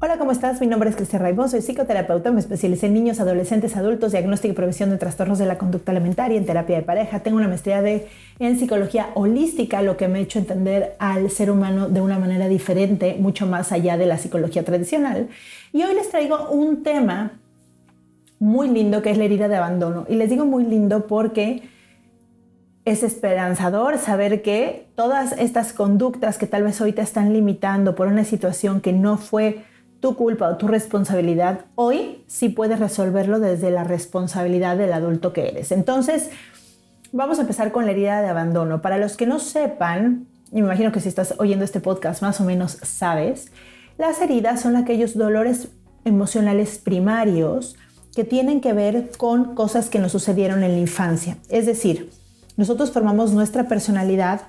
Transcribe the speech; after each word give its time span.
Hola, 0.00 0.16
¿cómo 0.16 0.30
estás? 0.30 0.60
Mi 0.60 0.68
nombre 0.68 0.88
es 0.88 0.94
Cristian 0.94 1.22
Raibón, 1.22 1.48
soy 1.48 1.60
psicoterapeuta, 1.60 2.30
me 2.30 2.38
especialicé 2.38 2.86
en 2.86 2.94
niños, 2.94 3.18
adolescentes, 3.18 3.76
adultos, 3.76 4.12
diagnóstico 4.12 4.52
y 4.52 4.54
prevención 4.54 4.90
de 4.90 4.96
trastornos 4.96 5.40
de 5.40 5.46
la 5.46 5.58
conducta 5.58 5.90
alimentaria, 5.90 6.38
en 6.38 6.46
terapia 6.46 6.76
de 6.76 6.82
pareja. 6.82 7.18
Tengo 7.18 7.36
una 7.36 7.48
maestría 7.48 7.82
en 8.38 8.58
psicología 8.60 9.08
holística, 9.14 9.82
lo 9.82 9.96
que 9.96 10.06
me 10.06 10.20
ha 10.20 10.22
hecho 10.22 10.38
entender 10.38 10.94
al 11.00 11.32
ser 11.32 11.50
humano 11.50 11.88
de 11.88 12.00
una 12.00 12.16
manera 12.16 12.46
diferente, 12.46 13.16
mucho 13.18 13.48
más 13.48 13.72
allá 13.72 13.96
de 13.96 14.06
la 14.06 14.18
psicología 14.18 14.64
tradicional. 14.64 15.30
Y 15.72 15.82
hoy 15.82 15.96
les 15.96 16.08
traigo 16.08 16.48
un 16.48 16.84
tema 16.84 17.32
muy 18.38 18.68
lindo 18.68 19.02
que 19.02 19.10
es 19.10 19.18
la 19.18 19.24
herida 19.24 19.48
de 19.48 19.56
abandono. 19.56 20.06
Y 20.08 20.14
les 20.14 20.30
digo 20.30 20.46
muy 20.46 20.62
lindo 20.62 21.08
porque 21.08 21.62
es 22.84 23.02
esperanzador 23.02 23.98
saber 23.98 24.42
que 24.42 24.86
todas 24.94 25.32
estas 25.32 25.72
conductas 25.72 26.38
que 26.38 26.46
tal 26.46 26.62
vez 26.62 26.80
hoy 26.80 26.92
te 26.92 27.02
están 27.02 27.32
limitando 27.32 27.96
por 27.96 28.06
una 28.06 28.22
situación 28.22 28.80
que 28.80 28.92
no 28.92 29.18
fue 29.18 29.64
tu 30.00 30.14
culpa 30.14 30.48
o 30.48 30.56
tu 30.56 30.68
responsabilidad, 30.68 31.66
hoy 31.74 32.24
sí 32.26 32.48
puedes 32.48 32.78
resolverlo 32.78 33.40
desde 33.40 33.70
la 33.70 33.84
responsabilidad 33.84 34.76
del 34.76 34.92
adulto 34.92 35.32
que 35.32 35.48
eres. 35.48 35.72
Entonces, 35.72 36.30
vamos 37.12 37.38
a 37.38 37.42
empezar 37.42 37.72
con 37.72 37.84
la 37.84 37.92
herida 37.92 38.22
de 38.22 38.28
abandono. 38.28 38.80
Para 38.80 38.98
los 38.98 39.16
que 39.16 39.26
no 39.26 39.38
sepan, 39.38 40.26
y 40.52 40.56
me 40.56 40.60
imagino 40.60 40.92
que 40.92 41.00
si 41.00 41.08
estás 41.08 41.34
oyendo 41.38 41.64
este 41.64 41.80
podcast 41.80 42.22
más 42.22 42.40
o 42.40 42.44
menos 42.44 42.78
sabes, 42.82 43.50
las 43.96 44.20
heridas 44.20 44.60
son 44.60 44.76
aquellos 44.76 45.16
dolores 45.16 45.68
emocionales 46.04 46.78
primarios 46.78 47.76
que 48.14 48.24
tienen 48.24 48.60
que 48.60 48.72
ver 48.72 49.10
con 49.16 49.54
cosas 49.54 49.90
que 49.90 49.98
nos 49.98 50.12
sucedieron 50.12 50.62
en 50.62 50.72
la 50.72 50.78
infancia. 50.78 51.36
Es 51.48 51.66
decir, 51.66 52.10
nosotros 52.56 52.92
formamos 52.92 53.32
nuestra 53.32 53.68
personalidad 53.68 54.42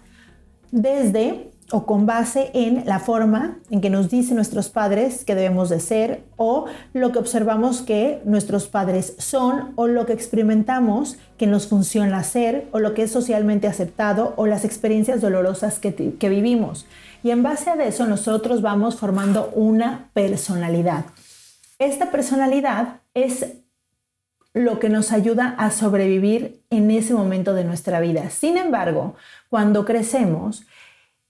desde 0.72 1.52
o 1.72 1.86
con 1.86 2.06
base 2.06 2.50
en 2.54 2.84
la 2.86 3.00
forma 3.00 3.60
en 3.70 3.82
que 3.82 3.90
nos 3.90 4.10
dicen 4.10 4.36
nuestros 4.36 4.70
padres 4.70 5.24
que 5.24 5.36
debemos 5.36 5.70
de 5.70 5.80
ser 5.80 6.24
o 6.36 6.66
lo 6.94 7.12
que 7.12 7.20
observamos 7.20 7.82
que 7.82 8.22
nuestros 8.26 8.68
padres 8.68 9.16
son 9.18 9.74
o 9.76 9.88
lo 9.88 10.06
que 10.06 10.14
experimentamos 10.14 11.18
que 11.38 11.48
nos 11.48 11.68
funciona 11.68 12.24
ser 12.24 12.68
o 12.72 12.80
lo 12.80 12.94
que 12.94 13.04
es 13.04 13.12
socialmente 13.12 13.68
aceptado 13.68 14.34
o 14.36 14.48
las 14.48 14.66
experiencias 14.66 15.22
dolorosas 15.22 15.80
que, 15.80 15.94
que 15.94 16.30
vivimos. 16.30 16.88
Y 17.24 17.32
en 17.32 17.44
base 17.44 17.70
a 17.70 17.84
eso 17.84 18.08
nosotros 18.08 18.62
vamos 18.62 18.96
formando 18.96 19.52
una 19.54 20.10
personalidad. 20.14 21.06
Esta 21.78 22.12
personalidad 22.12 23.02
es 23.14 23.46
lo 24.54 24.80
que 24.80 24.90
nos 24.90 25.12
ayuda 25.12 25.56
a 25.58 25.72
sobrevivir 25.72 26.62
en 26.70 26.90
ese 26.92 27.14
momento 27.14 27.54
de 27.54 27.64
nuestra 27.64 28.00
vida. 28.00 28.30
Sin 28.30 28.58
embargo, 28.58 29.16
cuando 29.50 29.86
crecemos, 29.86 30.66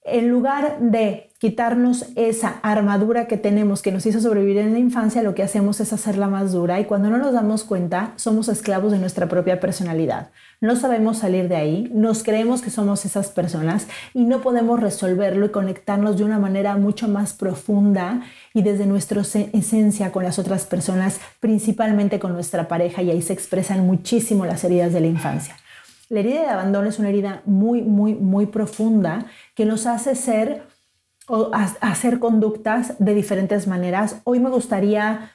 en 0.04 0.30
lugar 0.30 0.78
de 0.80 1.30
quitarnos 1.40 2.06
esa 2.16 2.60
armadura 2.64 3.28
que 3.28 3.38
tenemos 3.38 3.82
que 3.82 3.94
nos 3.94 4.06
hizo 4.06 4.20
sobrevivir 4.20 4.58
en 4.58 4.74
la 4.74 4.80
infancia, 4.80 5.24
lo 5.24 5.36
que 5.36 5.44
hacemos 5.44 5.80
es 5.80 5.94
hacerla 5.94 6.28
más 6.28 6.52
dura 6.52 6.82
y 6.82 6.86
cuando 6.86 7.10
no 7.10 7.18
nos 7.18 7.32
damos 7.32 7.64
cuenta 7.64 8.12
somos 8.18 8.50
esclavos 8.50 8.92
de 8.92 9.00
nuestra 9.00 9.30
propia 9.30 9.62
personalidad. 9.62 10.32
No 10.60 10.76
sabemos 10.76 11.20
salir 11.20 11.48
de 11.48 11.56
ahí, 11.56 11.90
nos 11.94 12.24
creemos 12.24 12.62
que 12.62 12.72
somos 12.72 13.06
esas 13.06 13.30
personas 13.30 13.88
y 14.14 14.26
no 14.26 14.42
podemos 14.42 14.82
resolverlo 14.82 15.46
y 15.46 15.50
conectarnos 15.50 16.18
de 16.18 16.26
una 16.26 16.40
manera 16.40 16.76
mucho 16.76 17.08
más 17.08 17.34
profunda 17.34 18.22
y 18.54 18.62
desde 18.62 18.86
nuestra 18.86 19.22
esencia 19.22 20.12
con 20.12 20.24
las 20.24 20.40
otras 20.40 20.66
personas, 20.66 21.22
principalmente 21.40 22.20
con 22.20 22.34
nuestra 22.34 22.68
pareja 22.68 23.02
y 23.02 23.12
ahí 23.12 23.22
se 23.22 23.34
expresan 23.34 23.86
muchísimo 23.86 24.46
las 24.46 24.66
heridas 24.66 24.92
de 24.92 25.00
la 25.00 25.08
infancia. 25.08 25.56
La 26.10 26.22
herida 26.22 26.42
de 26.42 26.48
abandono 26.48 26.90
es 26.90 26.98
una 26.98 27.10
herida 27.10 27.44
muy, 27.46 27.84
muy, 27.84 28.16
muy 28.16 28.48
profunda 28.48 29.28
que 29.54 29.66
nos 29.66 29.86
hace 29.86 30.16
ser 30.16 30.64
o 31.28 31.52
hacer 31.54 32.18
conductas 32.18 32.96
de 32.98 33.14
diferentes 33.14 33.68
maneras. 33.68 34.22
Hoy 34.24 34.40
me 34.40 34.50
gustaría 34.50 35.32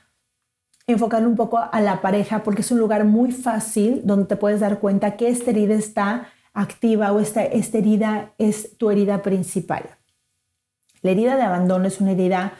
enfocar 0.89 1.25
un 1.25 1.37
poco 1.37 1.59
a 1.59 1.81
la 1.81 2.03
pareja 2.03 2.43
porque 2.43 2.63
es 2.63 2.73
un 2.73 2.81
lugar 2.81 3.05
muy 3.05 3.31
fácil 3.31 4.03
donde 4.05 4.27
te 4.27 4.37
puedes 4.37 4.59
dar 4.59 4.81
cuenta 4.81 5.17
que 5.17 5.29
esta 5.29 5.53
herida 5.53 5.75
está 5.75 6.27
activa 6.53 7.13
o 7.13 7.21
esta, 7.21 7.45
esta 7.45 7.79
herida 7.79 8.33
es 8.39 8.77
tu 8.77 8.91
herida 8.91 9.23
principal. 9.23 9.85
La 11.03 11.13
herida 11.13 11.37
de 11.37 11.43
abandono 11.43 11.87
es 11.87 12.01
una 12.01 12.13
herida 12.13 12.55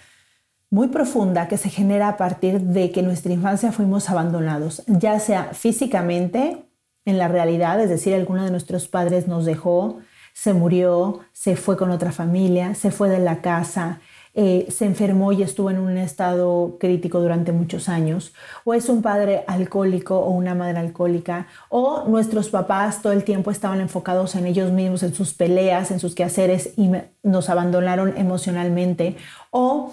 muy 0.71 0.89
profunda 0.89 1.49
que 1.49 1.57
se 1.57 1.69
genera 1.69 2.09
a 2.09 2.17
partir 2.17 2.61
de 2.61 2.93
que 2.93 3.01
en 3.01 3.07
nuestra 3.07 3.33
infancia 3.33 3.73
fuimos 3.73 4.09
abandonados, 4.09 4.85
ya 4.87 5.19
sea 5.19 5.53
físicamente 5.53 6.65
en 7.05 7.19
la 7.19 7.29
realidad, 7.29 7.81
es 7.81 7.89
decir, 7.89 8.15
alguno 8.15 8.45
de 8.45 8.51
nuestros 8.51 8.89
padres 8.89 9.29
nos 9.29 9.45
dejó, 9.45 9.99
se 10.33 10.53
murió, 10.53 11.21
se 11.33 11.57
fue 11.57 11.77
con 11.77 11.91
otra 11.91 12.13
familia, 12.13 12.75
se 12.75 12.91
fue 12.91 13.09
de 13.09 13.21
la 13.21 13.41
casa, 13.41 14.01
eh, 14.37 14.67
se 14.69 14.85
enfermó 14.85 15.31
y 15.31 15.43
estuvo 15.43 15.71
en 15.71 15.79
un 15.79 15.97
estado 15.97 16.77
crítico 16.81 17.21
durante 17.21 17.53
muchos 17.53 17.89
años, 17.89 18.35
o 18.65 18.75
es 18.75 18.89
un 18.89 19.01
padre 19.01 19.45
alcohólico 19.47 20.19
o 20.19 20.31
una 20.31 20.57
madre 20.57 20.79
alcohólica, 20.79 21.47
o 21.69 22.05
nuestros 22.09 22.49
papás 22.49 23.01
todo 23.01 23.13
el 23.13 23.23
tiempo 23.23 23.53
estaban 23.53 23.81
enfocados 23.81 24.35
en 24.35 24.47
ellos 24.47 24.73
mismos, 24.73 25.05
en 25.05 25.15
sus 25.15 25.35
peleas, 25.35 25.93
en 25.93 26.01
sus 26.01 26.17
quehaceres 26.17 26.73
y 26.77 26.91
nos 27.23 27.49
abandonaron 27.49 28.15
emocionalmente, 28.17 29.17
o 29.51 29.93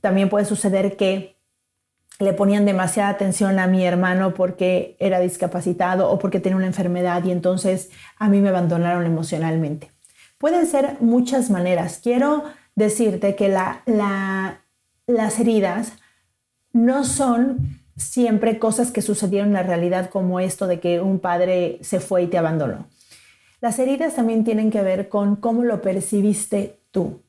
también 0.00 0.30
puede 0.30 0.46
suceder 0.46 0.96
que 0.96 1.39
le 2.20 2.34
ponían 2.34 2.66
demasiada 2.66 3.08
atención 3.08 3.58
a 3.58 3.66
mi 3.66 3.84
hermano 3.84 4.34
porque 4.34 4.94
era 5.00 5.20
discapacitado 5.20 6.10
o 6.10 6.18
porque 6.18 6.38
tenía 6.38 6.58
una 6.58 6.66
enfermedad 6.66 7.24
y 7.24 7.30
entonces 7.30 7.90
a 8.18 8.28
mí 8.28 8.40
me 8.40 8.50
abandonaron 8.50 9.06
emocionalmente. 9.06 9.90
Pueden 10.36 10.66
ser 10.66 10.98
muchas 11.00 11.50
maneras. 11.50 11.98
Quiero 12.02 12.44
decirte 12.74 13.34
que 13.34 13.48
las 13.48 15.40
heridas 15.40 15.94
no 16.72 17.04
son 17.04 17.80
siempre 17.96 18.58
cosas 18.58 18.90
que 18.90 19.02
sucedieron 19.02 19.48
en 19.48 19.54
la 19.54 19.62
realidad 19.62 20.10
como 20.10 20.40
esto 20.40 20.66
de 20.66 20.78
que 20.78 21.00
un 21.00 21.20
padre 21.20 21.78
se 21.82 22.00
fue 22.00 22.24
y 22.24 22.26
te 22.26 22.38
abandonó. 22.38 22.86
Las 23.62 23.78
heridas 23.78 24.14
también 24.14 24.44
tienen 24.44 24.70
que 24.70 24.82
ver 24.82 25.08
con 25.08 25.36
cómo 25.36 25.64
lo 25.64 25.80
percibiste 25.80 26.80
tú. 26.90 27.22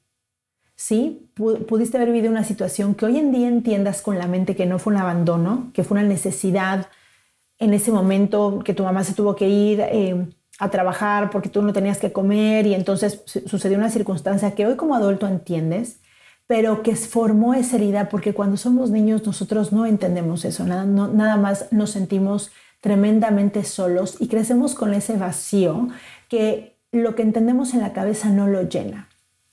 ¿Sí? 0.82 1.30
Pudiste 1.36 1.98
haber 1.98 2.12
vivido 2.12 2.32
una 2.32 2.44
situación 2.44 2.96
que 2.96 3.06
hoy 3.06 3.20
en 3.20 3.32
día 3.32 3.48
entiendas 3.48 4.02
con 4.02 4.18
la 4.18 4.26
mente 4.26 4.56
que 4.56 4.66
no 4.66 4.80
fue 4.80 4.94
un 4.94 5.00
abandono, 5.00 5.70
que 5.76 5.84
fue 5.84 6.00
una 6.00 6.08
necesidad 6.08 6.88
en 7.60 7.76
ese 7.76 7.92
momento 7.92 8.62
que 8.66 8.74
tu 8.74 8.84
mamá 8.84 9.04
se 9.04 9.14
tuvo 9.14 9.36
que 9.36 9.48
ir 9.48 9.80
eh, 9.80 10.28
a 10.58 10.70
trabajar 10.72 11.30
porque 11.30 11.50
tú 11.50 11.62
no 11.62 11.72
tenías 11.72 12.00
que 12.00 12.12
comer 12.12 12.66
y 12.66 12.74
entonces 12.74 13.22
sucedió 13.46 13.78
una 13.78 13.92
circunstancia 13.92 14.56
que 14.56 14.66
hoy 14.66 14.76
como 14.76 14.96
adulto 14.96 15.28
entiendes, 15.28 16.00
pero 16.48 16.82
que 16.82 16.96
formó 16.96 17.54
esa 17.54 17.76
herida 17.76 18.10
porque 18.10 18.34
cuando 18.34 18.58
somos 18.58 18.90
niños 18.90 19.24
nosotros 19.24 19.72
no 19.72 19.86
entendemos 19.86 20.46
eso, 20.46 20.66
nada, 20.66 20.86
nada 20.86 21.38
más 21.38 21.72
nos 21.72 21.92
sentimos 21.92 22.52
tremendamente 22.82 23.64
solos 23.66 24.18
y 24.20 24.28
crecemos 24.28 24.74
con 24.74 24.96
ese 24.96 25.16
vacío 25.16 25.90
que 26.28 26.80
lo 26.92 27.14
que 27.14 27.22
entendemos 27.22 27.76
en 27.76 27.82
la 27.82 27.94
cabeza 27.94 28.30
no 28.30 28.48
lo 28.48 28.64
llena. 28.64 29.11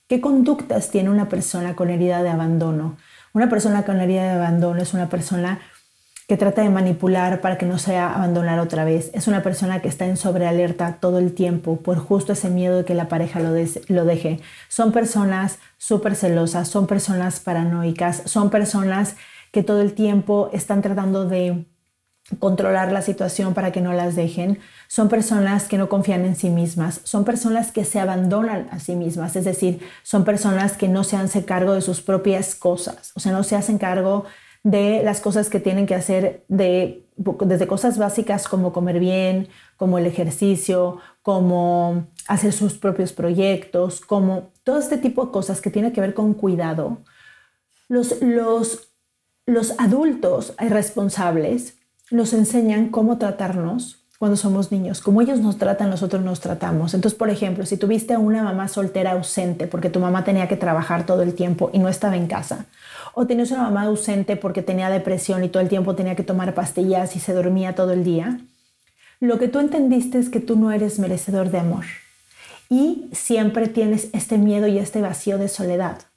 ¿Qué 0.09 0.21
conductas 0.21 0.89
tiene 0.89 1.11
una 1.11 1.29
persona 1.29 1.75
con 1.75 1.91
herida 1.91 2.23
de 2.23 2.29
abandono? 2.29 2.97
Una 3.31 3.47
persona 3.47 3.85
con 3.85 3.99
herida 3.99 4.23
de 4.23 4.31
abandono 4.31 4.81
es 4.81 4.95
una 4.95 5.07
persona 5.07 5.59
que 6.27 6.35
trata 6.35 6.63
de 6.63 6.71
manipular 6.71 7.41
para 7.41 7.59
que 7.59 7.67
no 7.67 7.77
sea 7.77 8.15
abandonar 8.15 8.59
otra 8.59 8.85
vez. 8.85 9.11
Es 9.13 9.27
una 9.27 9.43
persona 9.43 9.83
que 9.83 9.87
está 9.87 10.07
en 10.07 10.17
sobrealerta 10.17 10.97
todo 10.99 11.19
el 11.19 11.35
tiempo 11.35 11.81
por 11.81 11.99
justo 11.99 12.33
ese 12.33 12.49
miedo 12.49 12.77
de 12.77 12.85
que 12.85 12.95
la 12.95 13.07
pareja 13.07 13.39
lo, 13.39 13.51
lo 13.87 14.05
deje. 14.05 14.39
Son 14.67 14.91
personas 14.91 15.59
súper 15.77 16.15
celosas, 16.15 16.67
son 16.69 16.87
personas 16.87 17.39
paranoicas, 17.39 18.23
son 18.25 18.49
personas 18.49 19.15
que 19.51 19.61
todo 19.61 19.79
el 19.79 19.93
tiempo 19.93 20.49
están 20.53 20.81
tratando 20.81 21.27
de 21.27 21.67
controlar 22.37 22.91
la 22.91 23.01
situación 23.01 23.53
para 23.53 23.71
que 23.71 23.81
no 23.81 23.93
las 23.93 24.15
dejen, 24.15 24.59
son 24.87 25.09
personas 25.09 25.67
que 25.67 25.77
no 25.77 25.89
confían 25.89 26.25
en 26.25 26.35
sí 26.35 26.49
mismas, 26.49 27.01
son 27.03 27.25
personas 27.25 27.71
que 27.71 27.85
se 27.85 27.99
abandonan 27.99 28.67
a 28.71 28.79
sí 28.79 28.95
mismas, 28.95 29.35
es 29.35 29.45
decir, 29.45 29.79
son 30.03 30.25
personas 30.25 30.77
que 30.77 30.87
no 30.87 31.03
se 31.03 31.17
hacen 31.17 31.43
cargo 31.43 31.73
de 31.73 31.81
sus 31.81 32.01
propias 32.01 32.53
cosas, 32.53 33.11
o 33.15 33.19
sea, 33.19 33.31
no 33.31 33.43
se 33.43 33.55
hacen 33.55 33.79
cargo 33.79 34.25
de 34.63 35.01
las 35.03 35.21
cosas 35.21 35.49
que 35.49 35.59
tienen 35.59 35.87
que 35.87 35.95
hacer, 35.95 36.43
de, 36.49 37.05
desde 37.15 37.67
cosas 37.67 37.97
básicas 37.97 38.47
como 38.47 38.73
comer 38.73 38.99
bien, 38.99 39.47
como 39.77 39.97
el 39.97 40.05
ejercicio, 40.05 40.99
como 41.21 42.07
hacer 42.27 42.53
sus 42.53 42.73
propios 42.73 43.13
proyectos, 43.13 44.01
como 44.01 44.51
todo 44.63 44.79
este 44.79 44.97
tipo 44.97 45.25
de 45.25 45.31
cosas 45.31 45.61
que 45.61 45.71
tiene 45.71 45.93
que 45.93 46.01
ver 46.01 46.13
con 46.13 46.33
cuidado. 46.33 46.99
Los, 47.87 48.21
los, 48.21 48.91
los 49.45 49.79
adultos 49.79 50.53
responsables 50.59 51.78
nos 52.11 52.33
enseñan 52.33 52.89
cómo 52.89 53.17
tratarnos 53.17 53.99
cuando 54.19 54.35
somos 54.35 54.69
niños, 54.69 54.99
como 54.99 55.21
ellos 55.21 55.39
nos 55.39 55.57
tratan, 55.57 55.89
nosotros 55.89 56.21
nos 56.21 56.41
tratamos. 56.41 56.93
Entonces, 56.93 57.17
por 57.17 57.29
ejemplo, 57.29 57.65
si 57.65 57.77
tuviste 57.77 58.13
a 58.13 58.19
una 58.19 58.43
mamá 58.43 58.67
soltera 58.67 59.11
ausente 59.11 59.65
porque 59.65 59.89
tu 59.89 60.01
mamá 60.01 60.25
tenía 60.25 60.49
que 60.49 60.57
trabajar 60.57 61.05
todo 61.05 61.21
el 61.21 61.35
tiempo 61.35 61.69
y 61.71 61.79
no 61.79 61.87
estaba 61.87 62.17
en 62.17 62.27
casa, 62.27 62.65
o 63.13 63.25
tenías 63.27 63.51
una 63.51 63.63
mamá 63.63 63.83
ausente 63.83 64.35
porque 64.35 64.61
tenía 64.61 64.89
depresión 64.89 65.45
y 65.45 65.47
todo 65.47 65.63
el 65.63 65.69
tiempo 65.69 65.95
tenía 65.95 66.17
que 66.17 66.23
tomar 66.23 66.53
pastillas 66.53 67.15
y 67.15 67.21
se 67.21 67.31
dormía 67.31 67.75
todo 67.75 67.93
el 67.93 68.03
día, 68.03 68.41
lo 69.21 69.39
que 69.39 69.47
tú 69.47 69.59
entendiste 69.59 70.19
es 70.19 70.29
que 70.29 70.41
tú 70.41 70.57
no 70.57 70.73
eres 70.73 70.99
merecedor 70.99 71.49
de 71.49 71.59
amor 71.59 71.85
y 72.69 73.09
siempre 73.13 73.69
tienes 73.69 74.09
este 74.11 74.37
miedo 74.37 74.67
y 74.67 74.79
este 74.79 75.01
vacío 75.01 75.37
de 75.37 75.47
soledad 75.47 76.08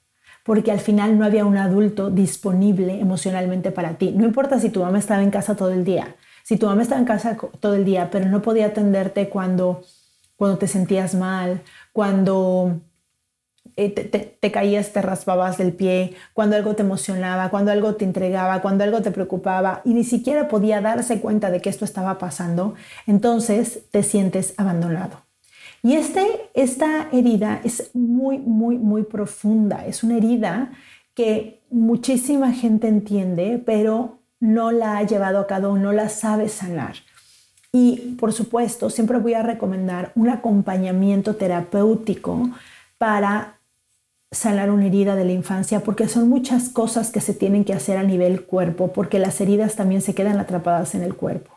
porque 0.43 0.71
al 0.71 0.79
final 0.79 1.17
no 1.17 1.25
había 1.25 1.45
un 1.45 1.57
adulto 1.57 2.09
disponible 2.09 2.99
emocionalmente 2.99 3.71
para 3.71 3.97
ti. 3.97 4.11
No 4.11 4.25
importa 4.25 4.59
si 4.59 4.69
tu 4.69 4.81
mamá 4.81 4.99
estaba 4.99 5.23
en 5.23 5.31
casa 5.31 5.55
todo 5.55 5.71
el 5.71 5.85
día, 5.85 6.15
si 6.43 6.57
tu 6.57 6.67
mamá 6.67 6.81
estaba 6.81 6.99
en 6.99 7.07
casa 7.07 7.37
todo 7.59 7.73
el 7.75 7.85
día, 7.85 8.09
pero 8.11 8.25
no 8.25 8.41
podía 8.41 8.67
atenderte 8.67 9.29
cuando, 9.29 9.83
cuando 10.35 10.57
te 10.57 10.67
sentías 10.67 11.15
mal, 11.15 11.61
cuando 11.93 12.81
eh, 13.75 13.89
te, 13.89 14.03
te, 14.03 14.51
caías, 14.51 14.91
te 14.91 15.01
raspabas 15.01 15.57
del 15.57 15.73
pie, 15.73 16.15
cuando 16.33 16.55
algo 16.55 16.75
te 16.75 16.83
emocionaba, 16.83 17.49
cuando 17.49 17.71
algo 17.71 17.95
te 17.95 18.05
entregaba, 18.05 18.61
cuando 18.61 18.83
algo 18.83 19.01
te 19.01 19.11
preocupaba 19.11 19.81
y 19.85 19.93
ni 19.93 20.03
siquiera 20.03 20.47
podía 20.47 20.81
darse 20.81 21.21
cuenta 21.21 21.49
de 21.49 21.61
que 21.61 21.69
esto 21.69 21.85
estaba 21.85 22.19
pasando, 22.19 22.75
entonces 23.07 23.89
te 23.91 24.03
sientes 24.03 24.53
abandonado. 24.57 25.22
Y 25.83 25.95
este, 25.95 26.49
esta 26.53 27.09
herida 27.11 27.59
es 27.63 27.91
muy, 27.93 28.39
muy, 28.39 28.77
muy 28.77 29.03
profunda. 29.03 29.85
Es 29.85 30.01
una 30.01 30.15
herida 30.15 30.71
que 31.13 31.61
muchísima 31.69 32.53
gente 32.53 32.87
entiende, 32.87 33.61
pero 33.63 34.19
no 34.39 34.71
la 34.71 34.97
ha 34.97 35.03
llevado 35.03 35.39
a 35.39 35.47
cabo, 35.47 35.77
no 35.77 35.91
la 35.91 36.07
sabe 36.07 36.47
sanar. 36.47 36.95
Y 37.73 38.15
por 38.17 38.31
supuesto, 38.31 38.89
siempre 38.89 39.17
voy 39.17 39.33
a 39.33 39.43
recomendar 39.43 40.13
un 40.15 40.29
acompañamiento 40.29 41.35
terapéutico 41.35 42.49
para 42.97 43.59
sanar 44.31 44.71
una 44.71 44.87
herida 44.87 45.15
de 45.15 45.25
la 45.25 45.33
infancia, 45.33 45.81
porque 45.81 46.07
son 46.07 46.29
muchas 46.29 46.69
cosas 46.69 47.11
que 47.11 47.19
se 47.19 47.33
tienen 47.33 47.65
que 47.65 47.73
hacer 47.73 47.97
a 47.97 48.03
nivel 48.03 48.45
cuerpo, 48.45 48.93
porque 48.93 49.19
las 49.19 49.41
heridas 49.41 49.75
también 49.75 50.01
se 50.01 50.15
quedan 50.15 50.39
atrapadas 50.39 50.95
en 50.95 51.03
el 51.03 51.13
cuerpo. 51.15 51.51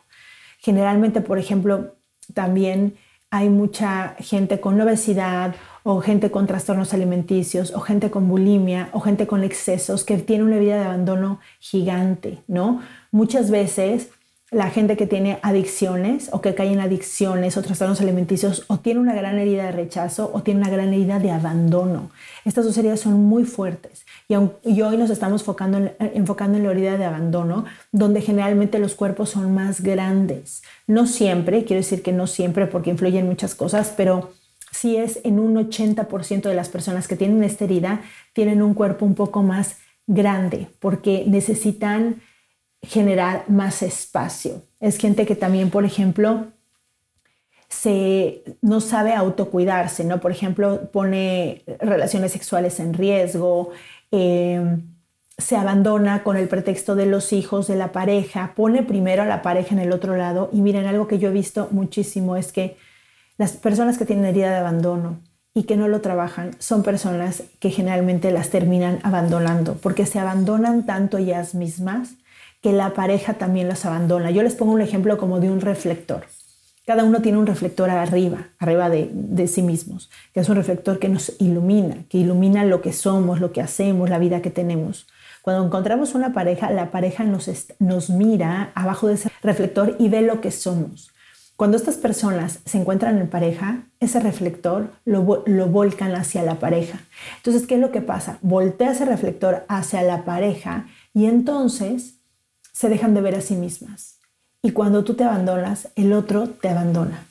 Generalmente, 0.58 1.20
por 1.20 1.38
ejemplo, 1.38 1.96
también 2.34 2.96
hay 3.30 3.48
mucha 3.48 4.16
gente 4.18 4.60
con 4.60 4.80
obesidad 4.80 5.54
o 5.82 6.00
gente 6.00 6.30
con 6.30 6.46
trastornos 6.46 6.94
alimenticios 6.94 7.72
o 7.74 7.80
gente 7.80 8.10
con 8.10 8.28
bulimia 8.28 8.88
o 8.92 9.00
gente 9.00 9.26
con 9.26 9.44
excesos 9.44 10.04
que 10.04 10.18
tiene 10.18 10.44
una 10.44 10.58
vida 10.58 10.78
de 10.78 10.84
abandono 10.84 11.40
gigante, 11.58 12.42
¿no? 12.46 12.82
Muchas 13.10 13.50
veces 13.50 14.10
la 14.52 14.70
gente 14.70 14.96
que 14.96 15.08
tiene 15.08 15.40
adicciones 15.42 16.28
o 16.32 16.40
que 16.40 16.54
cae 16.54 16.72
en 16.72 16.78
adicciones 16.78 17.56
o 17.56 17.62
trastornos 17.62 18.00
alimenticios 18.00 18.64
o 18.68 18.78
tiene 18.78 19.00
una 19.00 19.14
gran 19.14 19.38
herida 19.38 19.64
de 19.64 19.72
rechazo 19.72 20.30
o 20.32 20.42
tiene 20.42 20.60
una 20.60 20.70
gran 20.70 20.94
herida 20.94 21.18
de 21.18 21.32
abandono. 21.32 22.10
Estas 22.44 22.64
dos 22.64 22.78
heridas 22.78 23.00
son 23.00 23.24
muy 23.24 23.42
fuertes 23.44 24.06
y, 24.28 24.36
hoy 24.36 24.96
nos 24.96 25.10
estamos 25.10 25.42
enfocando 25.42 25.78
en, 25.78 25.96
enfocando 25.98 26.58
en 26.58 26.64
la 26.64 26.70
herida 26.70 26.96
de 26.96 27.04
abandono, 27.04 27.64
donde 27.90 28.20
generalmente 28.20 28.78
los 28.78 28.94
cuerpos 28.94 29.30
son 29.30 29.52
más 29.52 29.80
grandes. 29.80 30.62
No 30.86 31.08
siempre, 31.08 31.64
quiero 31.64 31.82
decir 31.82 32.02
que 32.02 32.12
no 32.12 32.28
siempre 32.28 32.66
porque 32.66 32.90
influyen 32.90 33.26
muchas 33.26 33.56
cosas, 33.56 33.92
pero 33.96 34.30
sí 34.70 34.96
es 34.96 35.20
en 35.24 35.40
un 35.40 35.56
80% 35.56 36.42
de 36.42 36.54
las 36.54 36.68
personas 36.68 37.08
que 37.08 37.16
tienen 37.16 37.42
esta 37.42 37.64
herida, 37.64 38.02
tienen 38.32 38.62
un 38.62 38.74
cuerpo 38.74 39.04
un 39.06 39.16
poco 39.16 39.42
más 39.42 39.78
grande 40.06 40.68
porque 40.78 41.24
necesitan 41.26 42.22
generar 42.86 43.44
más 43.48 43.82
espacio. 43.82 44.62
Es 44.80 44.98
gente 44.98 45.26
que 45.26 45.36
también, 45.36 45.70
por 45.70 45.84
ejemplo, 45.84 46.46
se, 47.68 48.44
no 48.62 48.80
sabe 48.80 49.14
autocuidarse, 49.14 50.04
¿no? 50.04 50.20
Por 50.20 50.30
ejemplo, 50.30 50.90
pone 50.92 51.64
relaciones 51.80 52.32
sexuales 52.32 52.78
en 52.80 52.94
riesgo, 52.94 53.70
eh, 54.12 54.78
se 55.38 55.56
abandona 55.56 56.22
con 56.22 56.36
el 56.36 56.48
pretexto 56.48 56.94
de 56.94 57.06
los 57.06 57.32
hijos, 57.32 57.66
de 57.66 57.76
la 57.76 57.92
pareja, 57.92 58.52
pone 58.54 58.82
primero 58.82 59.22
a 59.22 59.26
la 59.26 59.42
pareja 59.42 59.74
en 59.74 59.80
el 59.80 59.92
otro 59.92 60.16
lado. 60.16 60.48
Y 60.52 60.60
miren, 60.62 60.86
algo 60.86 61.08
que 61.08 61.18
yo 61.18 61.28
he 61.28 61.32
visto 61.32 61.68
muchísimo 61.72 62.36
es 62.36 62.52
que 62.52 62.76
las 63.36 63.52
personas 63.52 63.98
que 63.98 64.06
tienen 64.06 64.24
herida 64.24 64.50
de 64.50 64.56
abandono 64.56 65.20
y 65.52 65.64
que 65.64 65.76
no 65.76 65.88
lo 65.88 66.00
trabajan 66.00 66.52
son 66.58 66.82
personas 66.82 67.42
que 67.58 67.70
generalmente 67.70 68.30
las 68.30 68.48
terminan 68.48 68.98
abandonando, 69.02 69.74
porque 69.74 70.06
se 70.06 70.18
abandonan 70.18 70.86
tanto 70.86 71.18
ellas 71.18 71.54
mismas 71.54 72.14
que 72.66 72.72
la 72.72 72.94
pareja 72.94 73.34
también 73.34 73.68
las 73.68 73.86
abandona. 73.86 74.32
Yo 74.32 74.42
les 74.42 74.56
pongo 74.56 74.72
un 74.72 74.80
ejemplo 74.80 75.18
como 75.18 75.38
de 75.38 75.52
un 75.52 75.60
reflector. 75.60 76.24
Cada 76.84 77.04
uno 77.04 77.22
tiene 77.22 77.38
un 77.38 77.46
reflector 77.46 77.90
arriba, 77.90 78.48
arriba 78.58 78.90
de, 78.90 79.46
sí 79.46 79.62
mismos, 79.62 80.10
que 80.34 80.40
es 80.40 80.48
un 80.48 80.56
reflector 80.56 80.98
que 80.98 81.08
nos 81.08 81.32
ilumina, 81.38 81.98
que 82.08 82.18
ilumina 82.18 82.64
lo 82.64 82.80
que 82.82 82.92
somos, 82.92 83.38
lo 83.38 83.52
que 83.52 83.60
hacemos, 83.60 84.10
la 84.10 84.18
vida 84.18 84.42
que 84.42 84.50
tenemos. 84.50 85.06
Cuando 85.42 85.64
encontramos 85.64 86.16
una 86.16 86.32
pareja, 86.32 86.72
la 86.72 86.90
pareja 86.90 87.22
nos, 87.22 87.48
nos 87.78 88.10
mira 88.10 88.72
abajo 88.74 89.06
de 89.06 89.14
ese 89.14 89.30
reflector 89.44 89.94
y 90.00 90.08
ve 90.08 90.22
lo 90.22 90.40
que 90.40 90.50
somos. 90.50 91.12
Cuando 91.54 91.76
estas 91.76 91.98
personas 91.98 92.58
se 92.64 92.78
encuentran 92.78 93.16
en 93.18 93.28
pareja, 93.28 93.84
ese 94.00 94.18
reflector 94.18 94.90
lo, 95.04 95.44
lo, 95.46 95.66
volcan 95.68 96.16
hacia 96.16 96.42
la 96.42 96.56
pareja. 96.56 96.98
Entonces, 97.36 97.64
¿qué 97.68 97.76
es 97.76 97.80
lo 97.80 97.92
que 97.92 98.00
pasa? 98.00 98.38
Voltea 98.42 98.90
ese 98.90 99.04
reflector 99.04 99.64
hacia 99.68 100.02
la 100.02 100.24
pareja 100.24 100.88
y 101.14 101.26
entonces 101.26 102.15
se 102.76 102.90
dejan 102.90 103.14
de 103.14 103.22
ver 103.22 103.34
a 103.34 103.40
sí 103.40 103.54
mismas. 103.54 104.18
Y 104.60 104.72
cuando 104.72 105.02
tú 105.02 105.14
te 105.14 105.24
abandonas, 105.24 105.88
el 105.96 106.12
otro 106.12 106.46
te 106.46 106.68
abandona. 106.68 107.26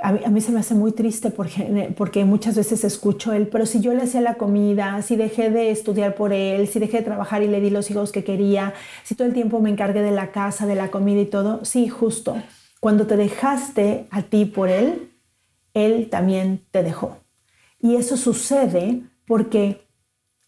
A 0.00 0.12
mí, 0.12 0.40
se 0.40 0.50
me 0.50 0.60
hace 0.60 0.74
muy 0.74 0.92
triste 0.92 1.30
porque, 1.30 1.92
porque 1.94 2.24
muchas 2.24 2.56
veces 2.56 2.84
escucho 2.84 3.34
él, 3.34 3.48
pero 3.48 3.66
si 3.66 3.80
yo 3.80 3.92
le 3.92 4.04
hacía 4.04 4.22
la 4.22 4.36
comida, 4.36 5.02
si 5.02 5.16
dejé 5.16 5.50
de 5.50 5.70
estudiar 5.70 6.14
por 6.14 6.32
él, 6.32 6.68
si 6.68 6.78
dejé 6.78 6.98
de 6.98 7.02
trabajar 7.02 7.42
y 7.42 7.48
le 7.48 7.60
di 7.60 7.68
los 7.68 7.90
hijos 7.90 8.12
que 8.12 8.24
quería, 8.24 8.72
si 9.04 9.14
todo 9.14 9.28
el 9.28 9.34
tiempo 9.34 9.60
me 9.60 9.68
encargué 9.68 10.00
de 10.00 10.10
la 10.10 10.32
casa, 10.32 10.66
de 10.66 10.74
la 10.74 10.90
comida 10.90 11.20
y 11.20 11.26
todo, 11.26 11.62
sí, 11.66 11.88
justo. 11.88 12.34
Cuando 12.80 13.06
te 13.06 13.18
dejaste 13.18 14.06
a 14.10 14.22
ti 14.22 14.46
por 14.46 14.70
él, 14.70 15.10
él 15.74 16.08
también 16.08 16.62
te 16.70 16.82
dejó. 16.82 17.18
Y 17.78 17.96
eso 17.96 18.16
sucede 18.16 19.02
porque 19.26 19.86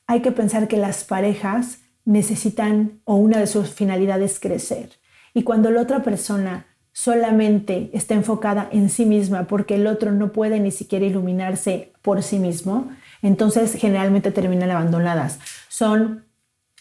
hay 0.06 0.22
que 0.22 0.32
pensar 0.32 0.66
que 0.66 0.78
las 0.78 1.04
parejas 1.04 1.80
necesitan 2.08 3.02
o 3.04 3.16
una 3.16 3.38
de 3.38 3.46
sus 3.46 3.68
finalidades 3.68 4.32
es 4.32 4.40
crecer. 4.40 4.90
Y 5.34 5.42
cuando 5.42 5.70
la 5.70 5.82
otra 5.82 6.02
persona 6.02 6.66
solamente 6.90 7.90
está 7.92 8.14
enfocada 8.14 8.66
en 8.72 8.88
sí 8.88 9.04
misma 9.04 9.46
porque 9.46 9.74
el 9.74 9.86
otro 9.86 10.10
no 10.10 10.32
puede 10.32 10.58
ni 10.58 10.70
siquiera 10.70 11.04
iluminarse 11.04 11.92
por 12.00 12.22
sí 12.22 12.38
mismo, 12.38 12.90
entonces 13.20 13.74
generalmente 13.74 14.30
terminan 14.30 14.70
abandonadas. 14.70 15.38
Son 15.68 16.24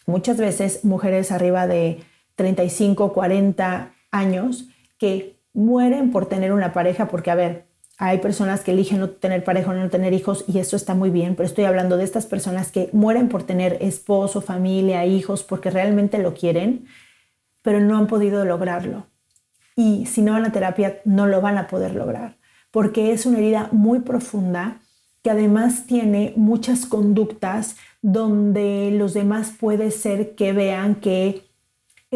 muchas 0.06 0.38
veces 0.38 0.86
mujeres 0.86 1.34
arriba 1.34 1.68
de 1.68 2.00
35, 2.36 3.12
40 3.12 3.92
años 4.12 4.70
que 4.98 5.42
mueren 5.52 6.12
por 6.12 6.28
tener 6.28 6.54
una 6.54 6.72
pareja 6.72 7.10
porque, 7.10 7.32
a 7.32 7.36
ver, 7.36 7.67
hay 7.98 8.20
personas 8.20 8.62
que 8.62 8.72
eligen 8.72 9.00
no 9.00 9.10
tener 9.10 9.44
pareja 9.44 9.72
o 9.72 9.74
no 9.74 9.90
tener 9.90 10.14
hijos 10.14 10.46
y 10.48 10.60
eso 10.60 10.76
está 10.76 10.94
muy 10.94 11.10
bien, 11.10 11.36
pero 11.36 11.48
estoy 11.48 11.66
hablando 11.66 11.98
de 11.98 12.04
estas 12.04 12.28
personas 12.28 12.72
que 12.72 12.90
mueren 12.94 13.28
por 13.28 13.44
tener 13.44 13.78
esposo, 13.82 14.42
familia, 14.42 15.06
hijos, 15.06 15.44
porque 15.44 15.72
realmente 15.72 16.20
lo 16.20 16.36
quieren, 16.36 16.86
pero 17.64 17.80
no 17.80 17.98
han 17.98 18.06
podido 18.06 18.46
lograrlo. 18.46 19.08
Y 19.76 20.06
si 20.06 20.22
no 20.22 20.34
van 20.34 20.46
a 20.46 20.52
terapia, 20.52 21.02
no 21.06 21.26
lo 21.26 21.42
van 21.42 21.58
a 21.58 21.68
poder 21.68 21.96
lograr, 21.96 22.38
porque 22.70 23.14
es 23.14 23.26
una 23.26 23.40
herida 23.40 23.70
muy 23.72 24.00
profunda 24.00 24.80
que 25.24 25.32
además 25.32 25.88
tiene 25.88 26.34
muchas 26.36 26.86
conductas 26.86 27.78
donde 28.04 28.92
los 28.92 29.16
demás 29.16 29.54
puede 29.60 29.90
ser 29.90 30.36
que 30.36 30.54
vean 30.54 30.96
que 30.96 31.47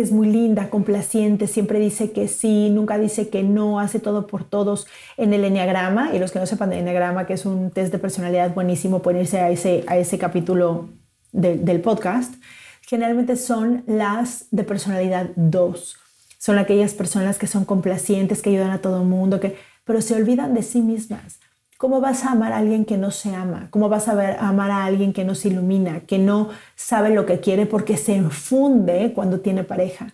es 0.02 0.12
muy 0.12 0.28
linda, 0.28 0.70
complaciente, 0.70 1.48
siempre 1.48 1.80
dice 1.80 2.12
que 2.12 2.28
sí, 2.28 2.70
nunca 2.70 2.98
dice 2.98 3.30
que 3.30 3.44
no, 3.44 3.80
hace 3.80 4.00
todo 4.00 4.28
por 4.28 4.44
todos 4.44 4.88
en 5.18 5.34
el 5.34 5.44
enneagrama. 5.44 6.14
Y 6.14 6.20
los 6.20 6.32
que 6.32 6.40
no 6.40 6.46
sepan 6.46 6.72
de 6.72 6.80
enneagrama, 6.80 7.26
que 7.26 7.34
es 7.34 7.46
un 7.46 7.72
test 7.72 7.92
de 7.92 8.00
personalidad 8.00 8.54
buenísimo, 8.54 9.02
pueden 9.02 9.22
irse 9.22 9.40
a 9.40 9.50
ese, 9.50 9.84
a 9.88 9.98
ese 9.98 10.18
capítulo 10.18 10.90
del 11.32 11.82
podcast. 11.82 12.34
Generalmente 12.82 13.36
son 13.38 13.84
las 13.88 14.48
de 14.52 14.64
personalidad 14.64 15.30
2 15.36 15.98
son 16.42 16.58
aquellas 16.58 16.96
personas 16.96 17.38
que 17.38 17.46
son 17.46 17.66
complacientes, 17.66 18.42
que 18.42 18.50
ayudan 18.50 18.72
a 18.72 18.82
todo 18.82 19.04
el 19.04 19.08
mundo, 19.08 19.40
que, 19.40 19.60
pero 19.86 20.02
se 20.02 20.16
olvidan 20.16 20.56
de 20.56 20.64
sí 20.64 20.82
mismas. 20.82 21.40
¿Cómo 21.82 22.00
vas 22.00 22.26
a 22.26 22.34
amar 22.34 22.54
a 22.54 22.58
alguien 22.58 22.86
que 22.86 23.00
no 23.00 23.10
se 23.10 23.34
ama? 23.34 23.70
¿Cómo 23.72 23.90
vas 23.90 24.08
a, 24.08 24.14
ver, 24.14 24.38
amar 24.40 24.70
a 24.70 24.86
alguien 24.86 25.14
que 25.14 25.26
no 25.26 25.34
se 25.34 25.48
ilumina, 25.48 26.02
que 26.02 26.20
no 26.20 26.50
sabe 26.76 27.10
lo 27.10 27.26
que 27.26 27.40
quiere 27.40 27.66
porque 27.66 27.98
se 27.98 28.14
enfunde 28.14 29.14
cuando 29.16 29.40
tiene 29.40 29.64
pareja? 29.64 30.14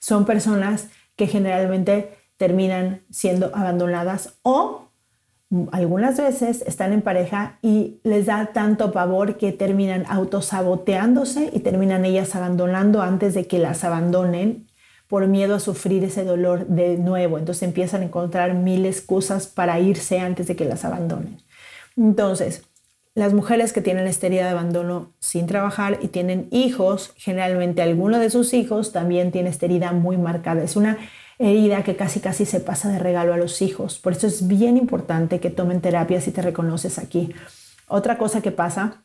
Son 0.00 0.24
personas 0.24 0.88
que 1.14 1.26
generalmente 1.26 2.16
terminan 2.38 3.02
siendo 3.10 3.54
abandonadas 3.54 4.38
o 4.40 4.88
algunas 5.72 6.16
veces 6.16 6.64
están 6.66 6.94
en 6.94 7.02
pareja 7.02 7.58
y 7.60 8.00
les 8.04 8.24
da 8.24 8.46
tanto 8.54 8.90
pavor 8.90 9.36
que 9.36 9.52
terminan 9.52 10.06
autosaboteándose 10.08 11.50
y 11.52 11.60
terminan 11.60 12.06
ellas 12.06 12.34
abandonando 12.34 13.02
antes 13.02 13.34
de 13.34 13.46
que 13.46 13.58
las 13.58 13.84
abandonen 13.84 14.66
por 15.12 15.26
miedo 15.26 15.54
a 15.54 15.60
sufrir 15.60 16.02
ese 16.04 16.24
dolor 16.24 16.68
de 16.68 16.96
nuevo. 16.96 17.36
Entonces 17.36 17.64
empiezan 17.64 18.00
a 18.00 18.06
encontrar 18.06 18.54
mil 18.54 18.86
excusas 18.86 19.46
para 19.46 19.78
irse 19.78 20.18
antes 20.18 20.46
de 20.46 20.56
que 20.56 20.64
las 20.64 20.86
abandonen. 20.86 21.36
Entonces, 21.98 22.62
las 23.14 23.34
mujeres 23.34 23.74
que 23.74 23.82
tienen 23.82 24.06
esta 24.06 24.28
herida 24.28 24.44
de 24.44 24.52
abandono 24.52 25.12
sin 25.18 25.46
trabajar 25.46 25.98
y 26.00 26.08
tienen 26.08 26.48
hijos, 26.50 27.12
generalmente 27.16 27.82
alguno 27.82 28.18
de 28.18 28.30
sus 28.30 28.54
hijos 28.54 28.92
también 28.92 29.32
tiene 29.32 29.50
esta 29.50 29.66
herida 29.66 29.92
muy 29.92 30.16
marcada. 30.16 30.62
Es 30.62 30.76
una 30.76 30.96
herida 31.38 31.84
que 31.84 31.94
casi 31.94 32.20
casi 32.20 32.46
se 32.46 32.60
pasa 32.60 32.88
de 32.88 32.98
regalo 32.98 33.34
a 33.34 33.36
los 33.36 33.60
hijos. 33.60 33.98
Por 33.98 34.14
eso 34.14 34.26
es 34.26 34.48
bien 34.48 34.78
importante 34.78 35.40
que 35.40 35.50
tomen 35.50 35.82
terapia 35.82 36.22
si 36.22 36.30
te 36.30 36.40
reconoces 36.40 36.98
aquí. 36.98 37.34
Otra 37.86 38.16
cosa 38.16 38.40
que 38.40 38.50
pasa 38.50 39.04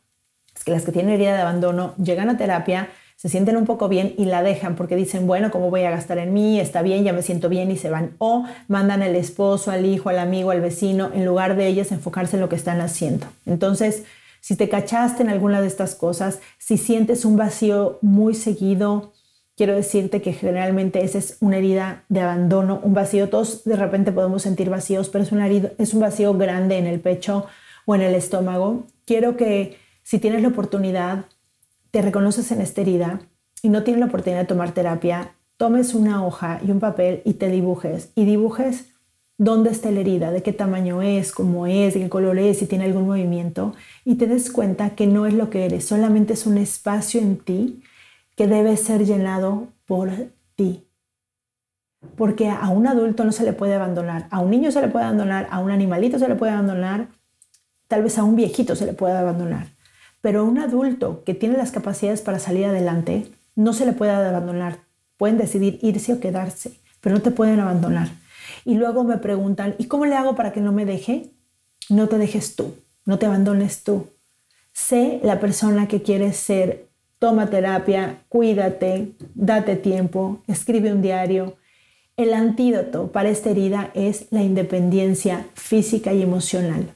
es 0.56 0.64
que 0.64 0.72
las 0.72 0.86
que 0.86 0.94
tienen 0.94 1.16
herida 1.16 1.36
de 1.36 1.42
abandono 1.42 1.96
llegan 1.98 2.30
a 2.30 2.38
terapia 2.38 2.88
se 3.18 3.30
sienten 3.30 3.58
un 3.58 3.66
poco 3.66 3.90
bien 3.90 4.14
y 4.16 4.26
la 4.26 4.44
dejan 4.44 4.76
porque 4.76 4.96
dicen, 4.96 5.26
bueno, 5.26 5.50
¿cómo 5.50 5.72
voy 5.72 5.82
a 5.82 5.90
gastar 5.90 6.20
en 6.20 6.36
mí? 6.36 6.60
Está 6.60 6.84
bien, 6.84 7.04
ya 7.04 7.14
me 7.14 7.24
siento 7.24 7.50
bien 7.50 7.72
y 7.72 7.78
se 7.78 7.90
van. 7.90 8.12
O 8.20 8.46
mandan 8.68 9.02
al 9.02 9.16
esposo, 9.16 9.72
al 9.72 9.88
hijo, 9.88 10.10
al 10.10 10.20
amigo, 10.20 10.52
al 10.52 10.62
vecino, 10.62 11.10
en 11.12 11.26
lugar 11.26 11.58
de 11.58 11.68
ellas 11.68 11.92
enfocarse 11.92 12.38
en 12.38 12.42
lo 12.42 12.50
que 12.50 12.56
están 12.56 12.80
haciendo. 12.80 13.26
Entonces, 13.48 14.04
si 14.40 14.56
te 14.56 14.70
cachaste 14.70 15.24
en 15.24 15.30
alguna 15.30 15.62
de 15.62 15.68
estas 15.68 15.96
cosas, 15.96 16.40
si 16.60 16.78
sientes 16.78 17.26
un 17.26 17.38
vacío 17.38 17.98
muy 18.04 18.36
seguido, 18.36 19.14
quiero 19.56 19.76
decirte 19.76 20.22
que 20.22 20.34
generalmente 20.34 21.04
esa 21.04 21.18
es 21.18 21.38
una 21.40 21.58
herida 21.58 22.04
de 22.10 22.22
abandono, 22.22 22.80
un 22.84 22.94
vacío. 22.94 23.30
Todos 23.30 23.64
de 23.64 23.78
repente 23.78 24.12
podemos 24.12 24.44
sentir 24.44 24.70
vacíos, 24.70 25.10
pero 25.10 25.24
es, 25.24 25.32
una 25.32 25.48
herida, 25.48 25.72
es 25.80 25.96
un 25.96 26.02
vacío 26.02 26.36
grande 26.36 26.78
en 26.78 26.86
el 26.86 27.00
pecho 27.00 27.48
o 27.88 27.96
en 27.96 28.02
el 28.02 28.14
estómago. 28.14 28.86
Quiero 29.06 29.38
que 29.38 29.80
si 30.04 30.20
tienes 30.20 30.44
la 30.44 30.50
oportunidad, 30.50 31.26
te 31.92 32.02
reconoces 32.02 32.52
en 32.52 32.62
esta 32.62 32.82
herida 32.82 33.20
y 33.62 33.70
no 33.70 33.84
tienes 33.84 34.00
la 34.00 34.08
oportunidad 34.08 34.42
de 34.42 34.48
tomar 34.48 34.72
terapia, 34.72 35.36
tomes 35.58 35.94
una 35.94 36.26
hoja 36.26 36.60
y 36.66 36.72
un 36.72 36.80
papel 36.80 37.22
y 37.26 37.34
te 37.34 37.50
dibujes. 37.50 38.12
Y 38.16 38.26
dibujes 38.26 38.94
dónde 39.38 39.70
está 39.70 39.92
la 39.92 40.00
herida, 40.00 40.32
de 40.32 40.42
qué 40.42 40.54
tamaño 40.54 41.02
es, 41.02 41.32
cómo 41.32 41.68
es, 41.68 41.94
qué 41.94 42.10
color 42.10 42.38
es, 42.40 42.60
si 42.60 42.66
tiene 42.66 42.86
algún 42.86 43.06
movimiento. 43.06 43.76
Y 44.06 44.16
te 44.16 44.28
des 44.28 44.52
cuenta 44.52 44.92
que 44.92 45.08
no 45.08 45.26
es 45.26 45.34
lo 45.34 45.50
que 45.50 45.66
eres, 45.66 45.86
solamente 45.86 46.34
es 46.34 46.46
un 46.46 46.58
espacio 46.58 47.22
en 47.22 47.38
ti 47.38 47.84
que 48.36 48.48
debe 48.48 48.78
ser 48.78 49.06
llenado 49.06 49.68
por 49.86 50.12
ti. 50.56 50.88
Porque 52.16 52.50
a 52.50 52.70
un 52.70 52.88
adulto 52.88 53.24
no 53.24 53.32
se 53.32 53.44
le 53.44 53.54
puede 53.54 53.74
abandonar, 53.74 54.28
a 54.30 54.40
un 54.40 54.52
niño 54.52 54.72
se 54.72 54.82
le 54.82 54.88
puede 54.88 55.06
abandonar, 55.06 55.48
a 55.52 55.60
un 55.60 55.72
animalito 55.72 56.20
se 56.20 56.28
le 56.28 56.36
puede 56.36 56.52
abandonar, 56.52 57.08
tal 57.88 58.04
vez 58.04 58.18
a 58.18 58.24
un 58.24 58.36
viejito 58.36 58.76
se 58.76 58.86
le 58.86 58.94
puede 58.94 59.18
abandonar. 59.18 59.77
Pero 60.22 60.46
un 60.46 60.58
adulto 60.58 61.24
que 61.24 61.34
tiene 61.34 61.58
las 61.58 61.72
capacidades 61.72 62.22
para 62.22 62.40
salir 62.40 62.66
adelante, 62.66 63.28
no 63.56 63.74
se 63.74 63.86
le 63.86 63.94
puede 63.94 64.12
abandonar. 64.12 64.80
Pueden 65.18 65.38
decidir 65.38 65.80
irse 65.82 66.14
o 66.14 66.20
quedarse, 66.20 66.74
pero 67.02 67.16
no 67.16 67.22
te 67.22 67.32
pueden 67.32 67.60
abandonar. 67.60 68.10
Y 68.66 68.76
luego 68.76 69.04
me 69.04 69.18
preguntan, 69.18 69.76
¿y 69.78 69.86
cómo 69.86 70.06
le 70.06 70.16
hago 70.16 70.36
para 70.36 70.52
que 70.52 70.62
no 70.62 70.72
me 70.72 70.86
deje? 70.86 71.32
No 71.90 72.08
te 72.08 72.18
dejes 72.18 72.56
tú, 72.56 72.76
no 73.06 73.18
te 73.18 73.26
abandones 73.26 73.84
tú. 73.84 74.08
Sé 74.74 75.20
la 75.24 75.40
persona 75.40 75.88
que 75.88 76.02
quieres 76.02 76.38
ser. 76.38 76.86
Toma 77.20 77.50
terapia, 77.50 78.20
cuídate, 78.30 79.14
date 79.34 79.76
tiempo, 79.76 80.44
escribe 80.48 80.92
un 80.92 81.02
diario. 81.02 81.56
El 82.16 82.34
antídoto 82.34 83.12
para 83.12 83.30
esta 83.30 83.50
herida 83.50 83.90
es 83.96 84.28
la 84.30 84.44
independencia 84.44 85.48
física 85.56 86.14
y 86.14 86.22
emocional. 86.22 86.94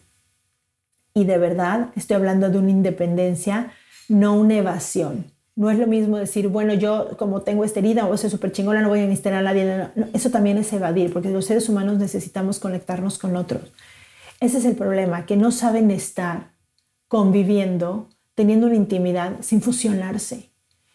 Y 1.14 1.26
de 1.26 1.38
verdad 1.38 1.90
estoy 1.96 2.16
hablando 2.16 2.50
de 2.50 2.58
una 2.58 2.72
independencia, 2.72 3.72
no 4.08 4.36
una 4.36 4.56
evasión. 4.56 5.26
No 5.56 5.70
es 5.70 5.78
lo 5.78 5.86
mismo 5.86 6.18
decir, 6.18 6.48
bueno, 6.48 6.74
yo 6.74 7.18
como 7.18 7.42
tengo 7.42 7.66
esta 7.66 7.80
herida 7.80 8.08
o 8.08 8.16
soy 8.16 8.30
súper 8.30 8.52
chingona, 8.52 8.82
no 8.82 8.90
voy 8.90 9.00
a 9.00 9.04
necesitar 9.04 9.34
a 9.34 9.42
nadie. 9.42 9.90
eso 10.14 10.30
también 10.30 10.58
es 10.58 10.72
evadir, 10.72 11.12
porque 11.12 11.30
los 11.30 11.46
seres 11.46 11.68
humanos 11.68 11.98
necesitamos 11.98 12.60
conectarnos 12.60 13.18
con 13.18 13.36
otros. 13.36 13.64
Ese 14.40 14.58
es 14.58 14.66
el 14.66 14.76
problema, 14.76 15.26
que 15.26 15.36
no 15.36 15.52
saben 15.52 15.92
estar 15.92 16.52
conviviendo, 17.08 18.10
teniendo 18.34 18.68
una 18.68 18.76
intimidad 18.76 19.34
sin 19.42 19.62
fusionarse. 19.62 20.50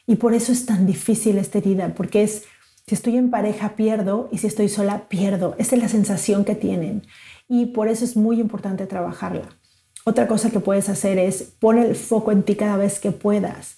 Y 0.07 0.17
por 0.17 0.35
eso 0.35 0.53
es 0.53 0.67
tan 0.67 0.87
difícil 0.87 1.37
esta 1.37 1.59
herida, 1.59 1.95
porque 1.95 2.23
es, 2.23 2.45
si 2.87 2.95
estoy 2.95 3.17
en 3.17 3.31
pareja 3.31 3.77
pierdo 3.77 4.29
y 4.33 4.39
si 4.39 4.47
estoy 4.47 4.69
sola 4.69 5.09
pierdo. 5.09 5.55
Esa 5.59 5.77
es 5.77 5.83
la 5.83 5.89
sensación 5.89 6.45
que 6.45 6.55
tienen. 6.55 7.03
Y 7.49 7.67
por 7.67 7.89
eso 7.89 8.05
es 8.05 8.17
muy 8.17 8.41
importante 8.41 8.87
trabajarla. 8.87 9.49
Otra 10.09 10.29
cosa 10.29 10.51
que 10.51 10.61
puedes 10.61 10.89
hacer 10.89 11.19
es 11.19 11.43
poner 11.43 11.87
el 11.87 11.97
foco 11.97 12.31
en 12.31 12.45
ti 12.45 12.55
cada 12.55 12.77
vez 12.77 13.01
que 13.01 13.11
puedas, 13.11 13.77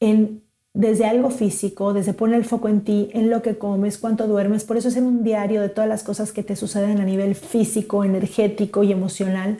en 0.00 0.42
desde 0.72 1.04
algo 1.04 1.28
físico, 1.28 1.92
desde 1.92 2.14
poner 2.14 2.38
el 2.38 2.46
foco 2.46 2.70
en 2.70 2.80
ti, 2.80 3.10
en 3.12 3.28
lo 3.28 3.42
que 3.42 3.58
comes, 3.58 3.98
cuánto 3.98 4.26
duermes. 4.26 4.64
Por 4.64 4.78
eso 4.78 4.88
hacer 4.88 5.02
un 5.02 5.22
diario 5.22 5.60
de 5.60 5.68
todas 5.68 5.88
las 5.88 6.02
cosas 6.02 6.32
que 6.32 6.42
te 6.42 6.56
suceden 6.56 6.98
a 7.00 7.04
nivel 7.04 7.34
físico, 7.34 8.04
energético 8.04 8.84
y 8.84 8.92
emocional 8.92 9.58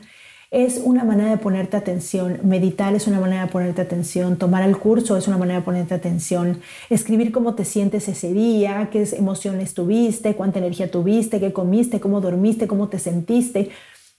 es 0.51 0.81
una 0.83 1.05
manera 1.05 1.31
de 1.31 1.37
ponerte 1.37 1.77
atención. 1.77 2.41
Meditar 2.45 2.95
es 2.95 3.07
una 3.07 3.21
manera 3.21 3.45
de 3.45 3.53
ponerte 3.53 3.83
atención. 3.83 4.37
Tomar 4.37 4.67
el 4.67 4.79
curso 4.79 5.19
es 5.19 5.29
una 5.29 5.37
manera 5.37 5.59
de 5.59 5.65
ponerte 5.67 5.95
atención. 5.95 6.61
Escribir 6.89 7.31
cómo 7.31 7.55
te 7.55 7.67
sientes 7.67 8.09
ese 8.09 8.33
día, 8.33 8.89
qué 8.91 9.07
emociones 9.19 9.75
tuviste, 9.75 10.35
cuánta 10.35 10.61
energía 10.61 10.91
tuviste, 10.91 11.41
qué 11.41 11.53
comiste, 11.53 12.01
cómo 12.01 12.23
dormiste, 12.23 12.67
cómo 12.67 12.89
te 12.89 12.99
sentiste 12.99 13.71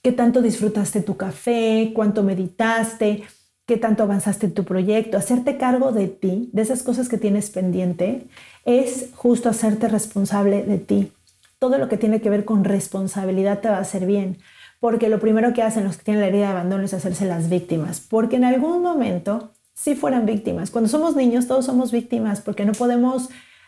qué 0.07 0.13
tanto 0.13 0.41
disfrutaste 0.41 1.01
tu 1.01 1.17
café, 1.17 1.91
cuánto 1.93 2.23
meditaste, 2.23 3.23
qué 3.65 3.75
tanto 3.75 4.03
avanzaste 4.03 4.45
en 4.45 4.53
tu 4.53 4.63
proyecto. 4.63 5.17
Hacerte 5.17 5.57
cargo 5.57 5.91
de 5.91 6.07
ti, 6.07 6.49
de 6.53 6.61
esas 6.61 6.81
cosas 6.81 7.09
que 7.09 7.17
tienes 7.17 7.49
pendiente, 7.49 8.25
es 8.63 9.09
justo 9.13 9.49
hacerte 9.49 9.89
responsable 9.89 10.63
de 10.63 10.77
ti. 10.77 11.11
Todo 11.59 11.77
lo 11.77 11.89
que 11.89 11.97
tiene 11.97 12.21
que 12.21 12.29
ver 12.29 12.45
con 12.45 12.63
responsabilidad 12.63 13.59
te 13.59 13.67
va 13.67 13.79
a 13.79 13.81
hacer 13.81 14.05
bien, 14.05 14.37
porque 14.79 15.09
lo 15.09 15.19
primero 15.19 15.51
que 15.51 15.61
hacen 15.61 15.83
los 15.83 15.97
que 15.97 16.05
tienen 16.05 16.21
la 16.21 16.29
herida 16.29 16.45
de 16.45 16.51
abandono 16.53 16.85
es 16.85 16.93
hacerse 16.93 17.25
las 17.25 17.49
víctimas, 17.49 17.99
porque 17.99 18.37
en 18.37 18.45
algún 18.45 18.81
momento 18.81 19.51
sí 19.73 19.93
fueran 19.93 20.25
víctimas. 20.25 20.71
Cuando 20.71 20.87
somos 20.87 21.17
niños 21.17 21.47
todos 21.47 21.65
somos 21.65 21.91
víctimas 21.91 22.39
porque 22.39 22.63
no 22.63 22.71
podemos 22.71 23.27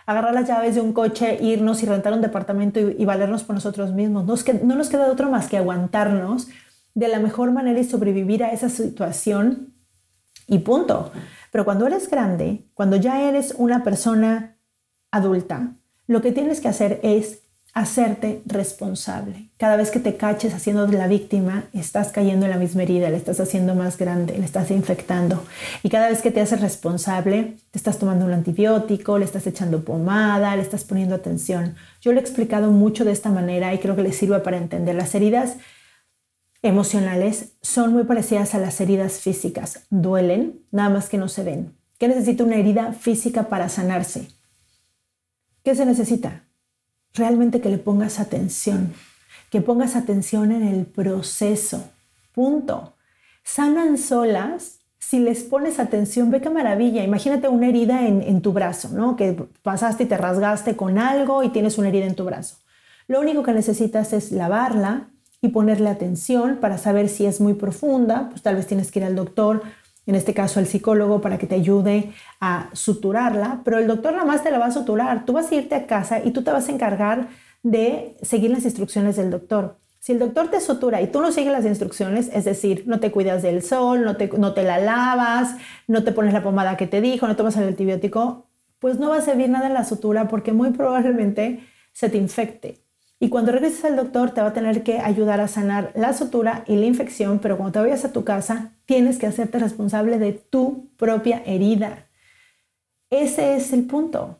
agarrar 0.09 0.33
las 0.33 0.47
llaves 0.47 0.73
de 0.73 0.81
un 0.81 0.91
coche, 0.91 1.37
irnos 1.39 1.83
y 1.83 1.85
rentar 1.85 2.13
un 2.13 2.21
departamento 2.21 2.79
y, 2.79 3.05
valernos 3.05 3.43
por 3.43 3.53
nosotros 3.53 3.93
mismos. 3.93 4.25
no 4.25 4.75
nos 4.75 4.89
queda 4.89 5.11
otro 5.11 5.29
más 5.29 5.47
que 5.47 5.57
aguantarnos 5.57 6.47
de 6.95 7.07
la 7.09 7.19
mejor 7.19 7.51
manera 7.51 7.79
y 7.79 7.83
sobrevivir 7.83 8.43
a 8.43 8.51
esa 8.51 8.69
situación 8.69 9.75
y 10.47 10.57
punto. 10.59 11.11
Pero 11.51 11.63
cuando 11.63 11.85
eres 11.85 12.09
grande, 12.09 12.65
cuando 12.73 12.95
ya 12.95 13.21
eres 13.21 13.53
una 13.55 13.83
persona 13.83 14.57
adulta, 15.11 15.75
lo 16.07 16.23
que 16.23 16.31
tienes 16.31 16.59
que 16.59 16.69
hacer 16.69 16.99
es 17.03 17.43
hacerte 17.73 18.41
responsable. 18.45 19.49
Cada 19.57 19.75
vez 19.75 19.91
que 19.91 19.99
te 19.99 20.17
caches 20.17 20.53
haciendo 20.53 20.87
de 20.87 20.97
la 20.97 21.07
víctima, 21.07 21.65
estás 21.73 22.11
cayendo 22.11 22.45
en 22.45 22.51
la 22.51 22.57
misma 22.57 22.83
herida, 22.83 23.09
le 23.09 23.17
estás 23.17 23.39
haciendo 23.39 23.75
más 23.75 23.97
grande, 23.97 24.37
le 24.37 24.45
estás 24.45 24.71
infectando. 24.71 25.43
Y 25.83 25.89
cada 25.89 26.09
vez 26.09 26.21
que 26.21 26.31
te 26.31 26.41
haces 26.41 26.61
responsable, 26.61 27.57
te 27.71 27.77
estás 27.77 27.99
tomando 27.99 28.25
un 28.25 28.33
antibiótico, 28.33 29.19
le 29.19 29.25
estás 29.25 29.45
echando 29.47 29.83
pomada, 29.83 30.55
le 30.55 30.61
estás 30.61 30.83
poniendo 30.83 31.15
atención. 31.15 31.75
Yo 32.01 32.11
lo 32.11 32.19
he 32.19 32.21
explicado 32.21 32.71
mucho 32.71 33.05
de 33.05 33.11
esta 33.11 33.29
manera 33.29 33.73
y 33.73 33.79
creo 33.79 33.95
que 33.95 34.03
le 34.03 34.13
sirve 34.13 34.39
para 34.39 34.57
entender. 34.57 34.95
Las 34.95 35.13
heridas 35.13 35.57
emocionales 36.61 37.53
son 37.61 37.93
muy 37.93 38.03
parecidas 38.03 38.55
a 38.55 38.59
las 38.59 38.81
heridas 38.81 39.19
físicas. 39.19 39.85
Duelen, 39.89 40.61
nada 40.71 40.89
más 40.89 41.07
que 41.07 41.17
no 41.17 41.29
se 41.29 41.43
ven. 41.43 41.75
¿Qué 41.99 42.07
necesita 42.07 42.43
una 42.43 42.55
herida 42.55 42.93
física 42.93 43.49
para 43.49 43.69
sanarse? 43.69 44.27
¿Qué 45.63 45.75
se 45.75 45.85
necesita? 45.85 46.48
Realmente 47.13 47.61
que 47.61 47.69
le 47.69 47.77
pongas 47.77 48.19
atención, 48.19 48.93
que 49.49 49.61
pongas 49.61 49.95
atención 49.95 50.51
en 50.51 50.63
el 50.63 50.85
proceso. 50.85 51.89
Punto. 52.33 52.95
Sanan 53.43 53.97
solas 53.97 54.79
si 54.99 55.19
les 55.19 55.43
pones 55.43 55.79
atención. 55.79 56.29
Ve 56.29 56.41
qué 56.41 56.49
maravilla. 56.49 57.03
Imagínate 57.03 57.47
una 57.47 57.67
herida 57.67 58.05
en, 58.05 58.41
tu 58.41 58.53
brazo, 58.53 58.89
¿no? 58.89 59.15
Que 59.15 59.33
pasaste 59.63 60.03
y 60.03 60.05
te 60.05 60.17
rasgaste 60.17 60.75
con 60.75 60.97
algo 60.99 61.43
y 61.43 61.49
tienes 61.49 61.77
una 61.77 61.89
herida 61.89 62.05
en 62.05 62.15
tu 62.15 62.25
brazo. 62.25 62.57
Lo 63.07 63.19
único 63.19 63.41
que 63.41 63.53
necesitas 63.53 64.13
es 64.13 64.31
lavarla 64.31 65.09
y 65.41 65.49
ponerle 65.49 65.89
atención 65.89 66.57
para 66.57 66.77
saber 66.77 67.09
si 67.09 67.25
es 67.25 67.41
muy 67.41 67.55
profunda. 67.55 68.29
Pues 68.29 68.43
tal 68.43 68.55
vez 68.55 68.67
tienes 68.67 68.91
que 68.91 68.99
ir 68.99 69.05
al 69.05 69.15
doctor 69.15 69.63
en 70.09 70.15
este 70.15 70.33
caso 70.33 70.59
el 70.59 70.65
psicólogo, 70.65 71.21
para 71.21 71.37
que 71.37 71.47
te 71.47 71.55
ayude 71.55 72.11
a 72.39 72.69
suturarla, 72.73 73.61
pero 73.63 73.77
el 73.77 73.87
doctor 73.87 74.13
nada 74.13 74.25
más 74.25 74.43
te 74.43 74.51
la 74.51 74.57
va 74.57 74.65
a 74.65 74.71
suturar. 74.71 75.25
Tú 75.25 75.33
vas 75.33 75.51
a 75.51 75.55
irte 75.55 75.75
a 75.75 75.85
casa 75.85 76.19
y 76.23 76.31
tú 76.31 76.43
te 76.43 76.51
vas 76.51 76.67
a 76.67 76.71
encargar 76.71 77.27
de 77.61 78.17
seguir 78.21 78.49
las 78.49 78.65
instrucciones 78.65 79.17
del 79.17 79.29
doctor. 79.29 79.77
Si 79.99 80.13
el 80.13 80.19
doctor 80.19 80.49
te 80.49 80.61
sutura 80.61 81.01
y 81.01 81.07
tú 81.07 81.21
no 81.21 81.31
sigues 81.31 81.51
las 81.51 81.65
instrucciones, 81.65 82.29
es 82.33 82.45
decir, 82.45 82.85
no 82.87 82.99
te 82.99 83.11
cuidas 83.11 83.43
del 83.43 83.61
sol, 83.61 84.03
no 84.03 84.15
te, 84.15 84.29
no 84.37 84.53
te 84.53 84.63
la 84.63 84.79
lavas, 84.79 85.55
no 85.87 86.03
te 86.03 86.11
pones 86.11 86.33
la 86.33 86.41
pomada 86.41 86.77
que 86.77 86.87
te 86.87 87.01
dijo, 87.01 87.27
no 87.27 87.35
tomas 87.35 87.57
el 87.57 87.67
antibiótico, 87.67 88.47
pues 88.79 88.97
no 88.97 89.09
va 89.09 89.17
a 89.17 89.21
servir 89.21 89.49
nada 89.49 89.67
en 89.67 89.73
la 89.73 89.83
sutura 89.83 90.27
porque 90.27 90.53
muy 90.53 90.71
probablemente 90.71 91.59
se 91.91 92.09
te 92.09 92.17
infecte. 92.17 92.88
Y 93.19 93.27
cuando 93.29 93.51
regreses 93.51 93.83
al 93.83 93.97
doctor 93.97 94.31
te 94.31 94.41
va 94.41 94.47
a 94.47 94.53
tener 94.53 94.81
que 94.81 94.99
ayudar 94.99 95.41
a 95.41 95.49
sanar 95.49 95.91
la 95.93 96.13
sutura 96.13 96.63
y 96.67 96.77
la 96.77 96.85
infección, 96.85 97.39
pero 97.39 97.57
cuando 97.57 97.73
te 97.73 97.79
vayas 97.79 98.05
a 98.05 98.13
tu 98.13 98.23
casa 98.23 98.71
tienes 98.85 99.17
que 99.17 99.27
hacerte 99.27 99.59
responsable 99.59 100.19
de 100.19 100.31
tu 100.31 100.87
propia 100.95 101.43
herida. 101.45 102.07
Ese 103.09 103.55
es 103.55 103.73
el 103.73 103.85
punto. 103.85 104.39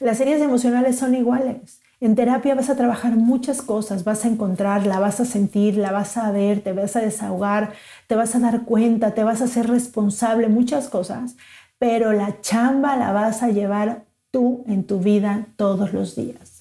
Las 0.00 0.20
heridas 0.20 0.40
emocionales 0.40 0.96
son 0.98 1.14
iguales. 1.14 1.80
En 2.00 2.14
terapia 2.14 2.54
vas 2.54 2.70
a 2.70 2.76
trabajar 2.76 3.16
muchas 3.16 3.62
cosas, 3.62 4.04
vas 4.04 4.24
a 4.24 4.28
encontrar, 4.28 4.86
la 4.86 5.00
vas 5.00 5.20
a 5.20 5.24
sentir, 5.24 5.76
la 5.76 5.92
vas 5.92 6.16
a 6.16 6.30
ver, 6.32 6.60
te 6.60 6.72
vas 6.72 6.96
a 6.96 7.00
desahogar, 7.00 7.72
te 8.06 8.14
vas 8.14 8.34
a 8.34 8.40
dar 8.40 8.62
cuenta, 8.64 9.14
te 9.14 9.22
vas 9.22 9.42
a 9.42 9.46
ser 9.46 9.68
responsable, 9.68 10.48
muchas 10.48 10.88
cosas, 10.88 11.36
pero 11.78 12.12
la 12.12 12.40
chamba 12.40 12.96
la 12.96 13.12
vas 13.12 13.42
a 13.42 13.48
llevar 13.48 14.04
tú 14.30 14.64
en 14.66 14.84
tu 14.84 14.98
vida 14.98 15.46
todos 15.56 15.92
los 15.92 16.16
días. 16.16 16.53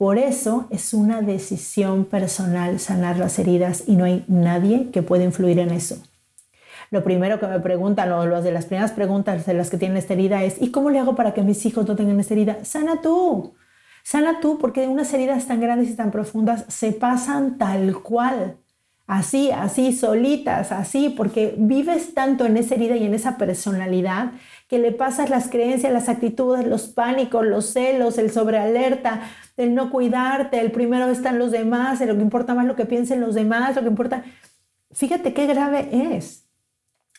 Por 0.00 0.16
eso 0.16 0.66
es 0.70 0.94
una 0.94 1.20
decisión 1.20 2.06
personal 2.06 2.80
sanar 2.80 3.18
las 3.18 3.38
heridas 3.38 3.84
y 3.86 3.96
no 3.96 4.06
hay 4.06 4.24
nadie 4.28 4.90
que 4.92 5.02
pueda 5.02 5.24
influir 5.24 5.58
en 5.58 5.70
eso. 5.72 6.02
Lo 6.90 7.04
primero 7.04 7.38
que 7.38 7.46
me 7.46 7.60
preguntan, 7.60 8.10
o 8.12 8.24
las 8.24 8.42
de 8.42 8.50
las 8.50 8.64
primeras 8.64 8.92
preguntas 8.92 9.44
de 9.44 9.52
las 9.52 9.68
que 9.68 9.76
tienen 9.76 9.98
esta 9.98 10.14
herida 10.14 10.42
es, 10.42 10.56
¿y 10.58 10.70
cómo 10.70 10.88
le 10.88 11.00
hago 11.00 11.16
para 11.16 11.34
que 11.34 11.42
mis 11.42 11.66
hijos 11.66 11.86
no 11.86 11.96
tengan 11.96 12.18
esta 12.18 12.32
herida? 12.32 12.64
Sana 12.64 13.02
tú. 13.02 13.52
Sana 14.02 14.40
tú 14.40 14.56
porque 14.58 14.88
unas 14.88 15.12
heridas 15.12 15.46
tan 15.46 15.60
grandes 15.60 15.90
y 15.90 15.96
tan 15.96 16.10
profundas 16.10 16.64
se 16.68 16.92
pasan 16.92 17.58
tal 17.58 17.92
cual. 18.00 18.56
Así, 19.06 19.50
así, 19.50 19.92
solitas, 19.92 20.72
así, 20.72 21.10
porque 21.10 21.54
vives 21.58 22.14
tanto 22.14 22.46
en 22.46 22.56
esa 22.56 22.76
herida 22.76 22.96
y 22.96 23.04
en 23.04 23.12
esa 23.12 23.36
personalidad 23.36 24.32
que 24.70 24.78
le 24.78 24.92
pasas 24.92 25.30
las 25.30 25.48
creencias, 25.48 25.92
las 25.92 26.08
actitudes, 26.08 26.64
los 26.64 26.86
pánicos, 26.86 27.44
los 27.44 27.66
celos, 27.72 28.18
el 28.18 28.30
sobrealerta, 28.30 29.22
el 29.56 29.74
no 29.74 29.90
cuidarte, 29.90 30.60
el 30.60 30.70
primero 30.70 31.08
están 31.10 31.40
los 31.40 31.50
demás, 31.50 32.00
lo 32.00 32.14
que 32.14 32.22
importa 32.22 32.54
más 32.54 32.66
lo 32.66 32.76
que 32.76 32.86
piensen 32.86 33.20
los 33.20 33.34
demás, 33.34 33.74
lo 33.74 33.82
que 33.82 33.88
importa... 33.88 34.22
Fíjate 34.92 35.34
qué 35.34 35.46
grave 35.48 35.88
es, 36.16 36.46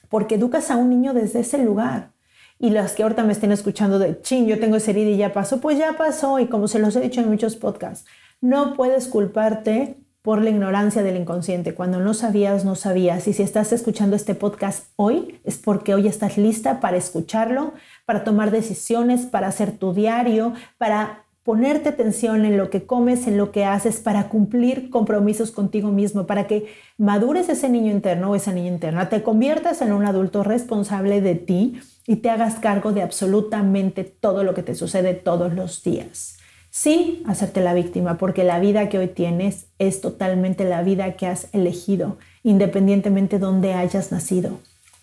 porque 0.08 0.36
educas 0.36 0.72
a 0.72 0.78
un 0.78 0.90
niño 0.90 1.14
desde 1.14 1.42
ese 1.42 1.58
lugar 1.58 2.14
y 2.58 2.70
las 2.70 2.94
que 2.94 3.04
ahorita 3.04 3.24
me 3.24 3.34
estén 3.34 3.52
escuchando 3.52 4.00
de, 4.00 4.22
chin, 4.22 4.48
yo 4.48 4.58
tengo 4.58 4.78
esa 4.78 4.92
herida 4.92 5.10
y 5.10 5.18
ya 5.18 5.34
pasó, 5.34 5.60
pues 5.60 5.78
ya 5.78 5.98
pasó. 5.98 6.40
Y 6.40 6.48
como 6.48 6.70
se 6.70 6.80
los 6.80 6.96
he 6.96 7.02
dicho 7.02 7.20
en 7.20 7.28
muchos 7.28 7.58
podcasts, 7.58 8.06
no 8.40 8.76
puedes 8.76 9.08
culparte 9.08 9.98
por 10.22 10.42
la 10.42 10.50
ignorancia 10.50 11.04
del 11.04 11.18
inconsciente. 11.18 11.74
Cuando 11.74 12.00
no 12.00 12.14
sabías, 12.14 12.64
no 12.66 12.76
sabías. 12.76 13.28
Y 13.28 13.34
si 13.34 13.44
estás 13.44 13.74
escuchando 13.74 14.16
este 14.16 14.36
podcast 14.36 14.88
hoy, 14.96 15.40
es 15.44 15.58
porque 15.58 15.94
hoy 15.94 16.08
estás 16.08 16.38
lista 16.38 16.80
para 16.80 16.98
escucharlo, 16.98 17.74
para 18.06 18.24
tomar 18.24 18.52
decisiones, 18.52 19.26
para 19.26 19.48
hacer 19.48 19.72
tu 19.78 19.94
diario, 19.94 20.54
para 20.78 21.26
ponerte 21.44 21.90
atención 21.90 22.46
en 22.46 22.56
lo 22.56 22.70
que 22.70 22.86
comes, 22.86 23.26
en 23.26 23.38
lo 23.38 23.52
que 23.52 23.66
haces, 23.66 24.00
para 24.00 24.30
cumplir 24.30 24.92
compromisos 24.92 25.50
contigo 25.50 25.90
mismo, 25.90 26.28
para 26.28 26.46
que 26.46 26.68
madures 26.98 27.50
ese 27.50 27.68
niño 27.68 27.92
interno 27.92 28.30
o 28.30 28.36
esa 28.36 28.52
niña 28.52 28.68
interna, 28.68 29.10
te 29.10 29.24
conviertas 29.24 29.82
en 29.82 29.92
un 29.92 30.06
adulto 30.06 30.44
responsable 30.44 31.20
de 31.20 31.36
ti 31.36 31.80
y 32.06 32.18
te 32.18 32.30
hagas 32.30 32.60
cargo 32.60 32.92
de 32.92 33.02
absolutamente 33.02 34.04
todo 34.04 34.44
lo 34.44 34.54
que 34.54 34.62
te 34.62 34.76
sucede 34.76 35.16
todos 35.16 35.54
los 35.54 35.82
días. 35.82 36.38
Sin 36.74 37.30
hacerte 37.30 37.60
la 37.60 37.74
víctima, 37.74 38.18
porque 38.18 38.46
la 38.46 38.58
vida 38.62 38.88
que 38.88 38.98
hoy 38.98 39.10
tienes 39.10 39.68
es 39.78 40.00
totalmente 40.00 40.64
la 40.64 40.84
vida 40.84 41.18
que 41.18 41.28
has 41.28 41.54
elegido, 41.54 42.18
independientemente 42.44 43.40
de 43.40 43.46
dónde 43.46 43.74
hayas 43.74 44.14
nacido. 44.14 44.62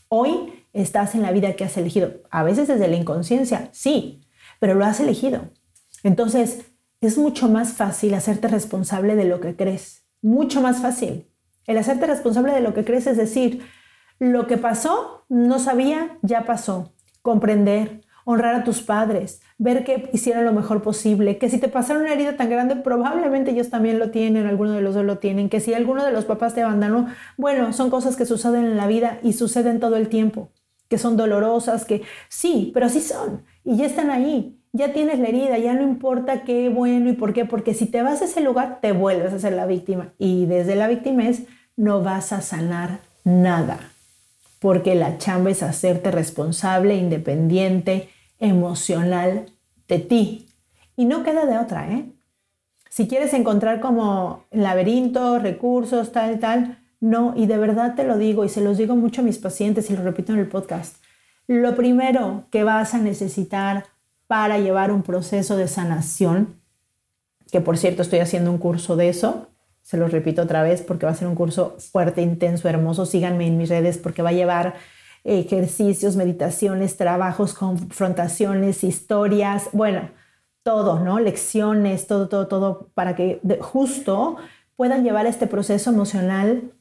Hoy 0.09 0.65
estás 0.73 1.15
en 1.15 1.21
la 1.21 1.31
vida 1.31 1.53
que 1.57 1.65
has 1.65 1.77
elegido. 1.77 2.23
A 2.31 2.43
veces 2.43 2.69
desde 2.69 2.89
la 2.89 2.97
inconsciencia, 2.97 3.69
sí, 3.73 4.23
pero 4.59 4.75
lo 4.75 4.87
has 4.87 4.99
elegido. 4.99 5.51
Entonces, 6.03 6.65
es 7.03 7.19
mucho 7.19 7.51
más 7.51 7.75
fácil 7.75 8.15
hacerte 8.15 8.49
responsable 8.49 9.15
de 9.15 9.27
lo 9.27 9.41
que 9.41 9.55
crees. 9.55 10.07
Mucho 10.23 10.63
más 10.63 10.81
fácil. 10.81 11.31
El 11.67 11.77
hacerte 11.77 12.07
responsable 12.07 12.55
de 12.55 12.63
lo 12.63 12.73
que 12.73 12.87
crees 12.87 13.07
es 13.07 13.19
decir, 13.19 13.63
lo 14.19 14.47
que 14.47 14.57
pasó, 14.57 15.27
no 15.29 15.59
sabía, 15.59 16.17
ya 16.23 16.47
pasó. 16.47 16.95
Comprender, 17.21 18.01
honrar 18.31 18.55
a 18.55 18.63
tus 18.63 18.83
padres, 18.83 19.41
ver 19.57 19.85
que 19.85 20.11
hicieron 20.13 20.45
lo 20.45 20.53
mejor 20.53 20.83
posible, 20.83 21.39
que 21.39 21.49
si 21.49 21.57
te 21.57 21.69
pasaron 21.69 22.03
una 22.03 22.13
herida 22.13 22.37
tan 22.37 22.51
grande, 22.51 22.77
probablemente 22.77 23.53
ellos 23.53 23.71
también 23.71 23.99
lo 23.99 24.11
tienen, 24.11 24.47
alguno 24.47 24.73
de 24.73 24.83
los 24.83 24.95
dos 24.95 25.07
lo 25.07 25.17
tienen, 25.17 25.49
que 25.49 25.61
si 25.61 25.73
alguno 25.73 26.05
de 26.05 26.13
los 26.13 26.27
papás 26.27 26.55
te 26.55 26.61
abandonó, 26.61 27.07
bueno, 27.39 27.73
son 27.73 27.89
cosas 27.89 28.17
que 28.17 28.27
suceden 28.27 28.67
en 28.67 28.77
la 28.77 28.87
vida 28.87 29.19
y 29.23 29.33
suceden 29.33 29.81
todo 29.81 29.97
el 29.97 30.11
tiempo, 30.11 30.51
que 30.91 30.99
son 30.99 31.17
dolorosas, 31.17 31.87
que 31.87 32.03
sí, 32.29 32.71
pero 32.75 32.85
así 32.85 33.01
son 33.01 33.45
y 33.65 33.79
ya 33.79 33.87
están 33.87 34.11
ahí. 34.11 34.61
Ya 34.73 34.93
tienes 34.93 35.19
la 35.19 35.29
herida, 35.29 35.57
ya 35.57 35.73
no 35.73 35.83
importa 35.83 36.43
qué 36.43 36.69
bueno 36.69 37.09
y 37.09 37.15
por 37.15 37.33
qué, 37.33 37.47
porque 37.47 37.73
si 37.73 37.87
te 37.87 38.03
vas 38.03 38.21
a 38.21 38.27
ese 38.27 38.43
lugar, 38.43 38.81
te 38.83 38.93
vuelves 38.93 39.33
a 39.33 39.39
ser 39.39 39.55
la 39.55 39.65
víctima 39.65 40.13
y 40.19 40.45
desde 40.45 40.77
la 40.77 40.91
es 40.91 41.45
no 41.79 42.03
vas 42.03 42.35
a 42.35 42.43
sanar 42.43 42.99
nada 43.25 43.79
porque 44.59 44.95
la 44.95 45.19
chamba 45.19 45.51
es 45.51 45.63
hacerte 45.63 46.11
responsable, 46.11 46.97
independiente, 46.97 48.11
emocional 48.39 49.47
de 49.89 49.99
ti. 49.99 50.49
Y 50.97 51.05
no 51.05 51.23
queda 51.23 51.47
de 51.47 51.59
otra, 51.59 51.93
¿eh? 51.93 52.13
Si 52.91 53.07
quieres 53.07 53.35
encontrar 53.35 53.81
como 53.81 54.45
laberinto, 54.51 55.39
recursos, 55.39 56.11
tal, 56.13 56.39
tal, 56.41 56.79
no, 57.01 57.35
y 57.37 57.47
de 57.47 57.59
verdad 57.59 57.95
te 57.95 58.05
lo 58.05 58.19
digo 58.19 58.45
y 58.45 58.49
se 58.49 58.61
los 58.61 58.77
digo 58.77 58.97
mucho 58.97 59.21
a 59.21 59.25
mis 59.25 59.39
pacientes 59.39 59.89
y 59.91 59.97
lo 59.97 60.03
repito 60.03 60.33
en 60.33 60.41
el 60.41 60.49
podcast. 60.49 60.97
Lo 61.47 61.77
primero 61.77 62.47
que 62.51 62.65
vas 62.65 62.95
a 62.95 62.99
necesitar 62.99 63.85
para 64.27 64.59
llevar 64.59 64.91
un 64.91 65.03
proceso 65.03 65.57
de 65.57 65.69
sanación, 65.69 66.61
que 67.53 67.61
por 67.61 67.79
cierto 67.79 68.03
estoy 68.03 68.19
haciendo 68.19 68.51
un 68.51 68.59
curso 68.59 68.97
de 68.97 69.09
eso, 69.09 69.49
se 69.83 69.97
los 69.97 70.13
repito 70.13 70.43
otra 70.43 70.63
vez 70.63 70.83
porque 70.83 71.07
va 71.07 71.13
a 71.13 71.15
ser 71.15 71.29
un 71.29 71.35
curso 71.35 71.77
fuerte, 71.79 72.21
intenso, 72.21 72.69
hermoso. 72.69 73.07
Síganme 73.07 73.47
en 73.47 73.57
mis 73.57 73.71
redes 73.71 73.97
porque 73.97 74.21
va 74.21 74.29
a 74.29 74.35
llevar 74.35 74.75
ejercicios, 75.29 76.17
meditaciones, 76.17 76.97
trabajos, 76.97 77.55
confrontaciones, 77.55 78.85
historias, 78.85 79.69
bueno, 79.73 80.11
todo, 80.63 81.01
¿no? 81.01 81.19
Lecciones, 81.19 82.07
todo, 82.07 82.29
todo, 82.29 82.47
todo, 82.47 82.91
para 82.95 83.17
que 83.17 83.41
justo 83.61 84.37
puedan 84.77 85.03
llevar 85.03 85.27
este 85.27 85.47
proceso 85.47 85.91
emocional, 85.91 86.73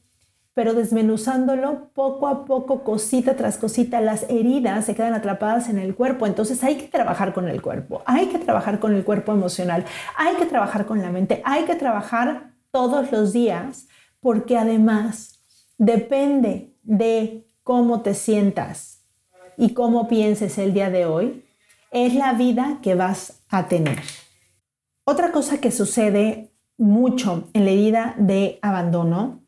pero 0.54 0.74
desmenuzándolo 0.74 1.90
poco 1.94 2.28
a 2.28 2.44
poco, 2.44 2.84
cosita 2.84 3.34
tras 3.34 3.58
cosita, 3.58 4.00
las 4.00 4.24
heridas 4.28 4.84
se 4.84 4.94
quedan 4.94 5.14
atrapadas 5.14 5.68
en 5.68 5.78
el 5.78 5.94
cuerpo, 5.94 6.26
entonces 6.26 6.62
hay 6.64 6.76
que 6.76 6.88
trabajar 6.88 7.32
con 7.32 7.48
el 7.48 7.62
cuerpo, 7.62 8.02
hay 8.06 8.26
que 8.26 8.38
trabajar 8.38 8.78
con 8.78 8.94
el 8.94 9.04
cuerpo 9.04 9.32
emocional, 9.32 9.84
hay 10.16 10.36
que 10.36 10.46
trabajar 10.46 10.84
con 10.84 11.00
la 11.00 11.10
mente, 11.10 11.42
hay 11.44 11.64
que 11.64 11.74
trabajar 11.74 12.52
todos 12.70 13.10
los 13.10 13.32
días, 13.32 13.88
porque 14.20 14.58
además 14.58 15.40
depende 15.78 16.74
de 16.82 17.47
cómo 17.68 18.00
te 18.00 18.14
sientas 18.14 19.04
y 19.58 19.74
cómo 19.74 20.08
pienses 20.08 20.56
el 20.56 20.72
día 20.72 20.88
de 20.88 21.04
hoy, 21.04 21.44
es 21.90 22.14
la 22.14 22.32
vida 22.32 22.78
que 22.82 22.94
vas 22.94 23.42
a 23.50 23.68
tener. 23.68 24.00
Otra 25.04 25.32
cosa 25.32 25.60
que 25.60 25.70
sucede 25.70 26.50
mucho 26.78 27.50
en 27.52 27.66
la 27.66 27.72
herida 27.72 28.14
de 28.16 28.58
abandono 28.62 29.42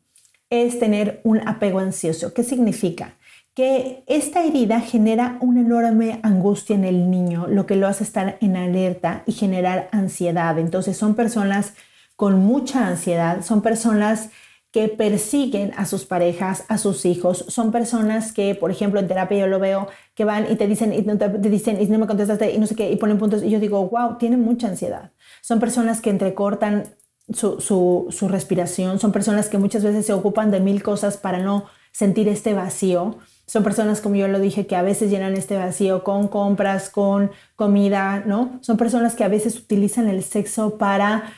es 0.51 0.77
tener 0.77 1.19
un 1.23 1.39
apego 1.47 1.79
ansioso. 1.79 2.31
¿Qué 2.31 2.43
significa? 2.43 3.17
Que 3.55 4.03
esta 4.05 4.43
herida 4.43 4.81
genera 4.81 5.39
una 5.41 5.61
enorme 5.61 6.19
angustia 6.21 6.75
en 6.75 6.83
el 6.83 7.09
niño, 7.09 7.47
lo 7.47 7.65
que 7.65 7.75
lo 7.75 7.87
hace 7.87 8.03
estar 8.03 8.37
en 8.39 8.55
alerta 8.55 9.23
y 9.25 9.31
generar 9.31 9.89
ansiedad. 9.91 10.59
Entonces 10.59 10.95
son 10.95 11.15
personas 11.15 11.73
con 12.15 12.37
mucha 12.45 12.85
ansiedad, 12.85 13.41
son 13.41 13.63
personas 13.63 14.29
que 14.71 14.87
persiguen 14.87 15.73
a 15.75 15.85
sus 15.85 16.05
parejas, 16.05 16.63
a 16.69 16.77
sus 16.77 17.05
hijos, 17.05 17.45
son 17.49 17.71
personas 17.71 18.31
que, 18.31 18.55
por 18.55 18.71
ejemplo, 18.71 18.99
en 18.99 19.07
terapia 19.07 19.39
yo 19.39 19.47
lo 19.47 19.59
veo, 19.59 19.87
que 20.15 20.23
van 20.23 20.49
y 20.49 20.55
te 20.55 20.65
dicen, 20.67 20.93
y 20.93 21.01
no 21.01 21.17
te, 21.17 21.27
dicen, 21.29 21.81
y 21.81 21.87
no 21.87 21.99
me 21.99 22.07
contestaste, 22.07 22.53
y 22.53 22.57
no 22.57 22.67
sé 22.67 22.75
qué, 22.75 22.89
y 22.89 22.95
ponen 22.95 23.17
puntos, 23.17 23.43
y 23.43 23.49
yo 23.49 23.59
digo, 23.59 23.89
wow, 23.89 24.17
tienen 24.17 24.41
mucha 24.41 24.69
ansiedad. 24.69 25.11
Son 25.41 25.59
personas 25.59 25.99
que 25.99 26.09
entrecortan 26.09 26.95
su, 27.33 27.59
su, 27.59 28.07
su 28.09 28.29
respiración, 28.29 28.99
son 28.99 29.11
personas 29.11 29.49
que 29.49 29.57
muchas 29.57 29.83
veces 29.83 30.05
se 30.05 30.13
ocupan 30.13 30.51
de 30.51 30.61
mil 30.61 30.81
cosas 30.81 31.17
para 31.17 31.39
no 31.39 31.65
sentir 31.91 32.29
este 32.29 32.53
vacío. 32.53 33.17
Son 33.45 33.63
personas, 33.63 33.99
como 33.99 34.15
yo 34.15 34.29
lo 34.29 34.39
dije, 34.39 34.67
que 34.67 34.77
a 34.77 34.81
veces 34.81 35.11
llenan 35.11 35.33
este 35.35 35.57
vacío 35.57 36.05
con 36.05 36.29
compras, 36.29 36.89
con 36.89 37.31
comida, 37.57 38.23
¿no? 38.25 38.59
Son 38.61 38.77
personas 38.77 39.15
que 39.15 39.25
a 39.25 39.27
veces 39.27 39.57
utilizan 39.57 40.07
el 40.07 40.23
sexo 40.23 40.77
para 40.77 41.33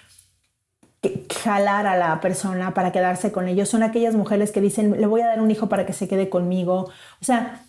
jalar 1.44 1.88
a 1.88 1.98
la 1.98 2.22
persona 2.22 2.74
para 2.74 2.92
quedarse 2.92 3.32
con 3.32 3.48
ellos. 3.48 3.70
Son 3.70 3.84
aquellas 3.84 4.16
mujeres 4.16 4.52
que 4.52 4.62
dicen, 4.62 5.00
le 5.00 5.08
voy 5.08 5.22
a 5.22 5.28
dar 5.28 5.42
un 5.42 5.52
hijo 5.52 5.68
para 5.70 5.86
que 5.86 5.94
se 5.94 6.08
quede 6.08 6.30
conmigo. 6.30 6.90
O 7.22 7.26
sea, 7.26 7.66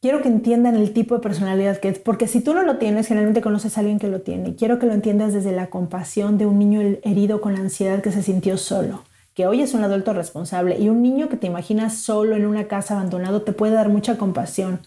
quiero 0.00 0.22
que 0.22 0.28
entiendan 0.28 0.76
el 0.76 0.92
tipo 0.92 1.14
de 1.14 1.20
personalidad 1.20 1.78
que 1.78 1.88
es, 1.88 1.98
porque 1.98 2.28
si 2.28 2.40
tú 2.40 2.54
no 2.54 2.62
lo 2.62 2.76
tienes, 2.78 3.06
generalmente 3.06 3.40
conoces 3.40 3.76
a 3.76 3.80
alguien 3.80 3.98
que 3.98 4.08
lo 4.08 4.20
tiene. 4.20 4.54
Quiero 4.54 4.78
que 4.78 4.86
lo 4.86 4.92
entiendas 4.92 5.32
desde 5.32 5.52
la 5.52 5.68
compasión 5.68 6.38
de 6.38 6.46
un 6.46 6.58
niño 6.58 6.80
herido 7.02 7.40
con 7.40 7.56
ansiedad 7.56 8.02
que 8.02 8.12
se 8.12 8.22
sintió 8.22 8.56
solo, 8.56 9.04
que 9.34 9.46
hoy 9.46 9.62
es 9.62 9.74
un 9.74 9.82
adulto 9.82 10.12
responsable 10.12 10.78
y 10.78 10.88
un 10.88 11.02
niño 11.02 11.28
que 11.28 11.36
te 11.36 11.46
imaginas 11.46 11.96
solo 11.96 12.36
en 12.36 12.46
una 12.46 12.68
casa 12.68 12.94
abandonado 12.94 13.42
te 13.42 13.52
puede 13.52 13.72
dar 13.72 13.88
mucha 13.88 14.16
compasión. 14.16 14.80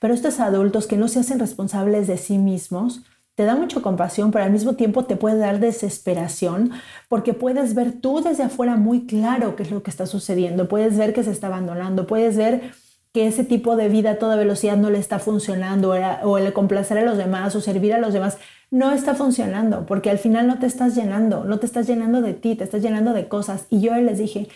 Pero 0.00 0.14
estos 0.14 0.40
adultos 0.40 0.86
que 0.86 0.96
no 0.96 1.08
se 1.08 1.20
hacen 1.20 1.38
responsables 1.38 2.06
de 2.06 2.16
sí 2.18 2.38
mismos, 2.38 3.02
te 3.34 3.44
da 3.44 3.54
mucha 3.54 3.80
compasión, 3.80 4.30
pero 4.30 4.44
al 4.44 4.50
mismo 4.50 4.74
tiempo 4.74 5.04
te 5.04 5.16
puede 5.16 5.38
dar 5.38 5.58
desesperación 5.58 6.70
porque 7.08 7.32
puedes 7.32 7.74
ver 7.74 7.92
tú 7.92 8.20
desde 8.20 8.42
afuera 8.42 8.76
muy 8.76 9.06
claro 9.06 9.56
qué 9.56 9.62
es 9.62 9.70
lo 9.70 9.82
que 9.82 9.90
está 9.90 10.06
sucediendo, 10.06 10.68
puedes 10.68 10.96
ver 10.98 11.14
que 11.14 11.24
se 11.24 11.30
está 11.30 11.46
abandonando, 11.46 12.06
puedes 12.06 12.36
ver 12.36 12.72
que 13.12 13.26
ese 13.26 13.44
tipo 13.44 13.76
de 13.76 13.88
vida 13.88 14.12
a 14.12 14.18
toda 14.18 14.36
velocidad 14.36 14.76
no 14.76 14.90
le 14.90 14.98
está 14.98 15.18
funcionando 15.18 15.94
o 16.22 16.38
el 16.38 16.52
complacer 16.52 16.98
a 16.98 17.04
los 17.04 17.18
demás 17.18 17.54
o 17.54 17.60
servir 17.60 17.92
a 17.92 17.98
los 17.98 18.12
demás 18.12 18.38
no 18.70 18.90
está 18.90 19.14
funcionando 19.14 19.84
porque 19.84 20.08
al 20.08 20.18
final 20.18 20.46
no 20.46 20.58
te 20.58 20.66
estás 20.66 20.94
llenando, 20.94 21.44
no 21.44 21.58
te 21.58 21.66
estás 21.66 21.86
llenando 21.86 22.22
de 22.22 22.32
ti, 22.32 22.54
te 22.56 22.64
estás 22.64 22.82
llenando 22.82 23.12
de 23.12 23.28
cosas. 23.28 23.66
Y 23.68 23.80
yo 23.80 23.94
les 23.96 24.18
dije, 24.18 24.48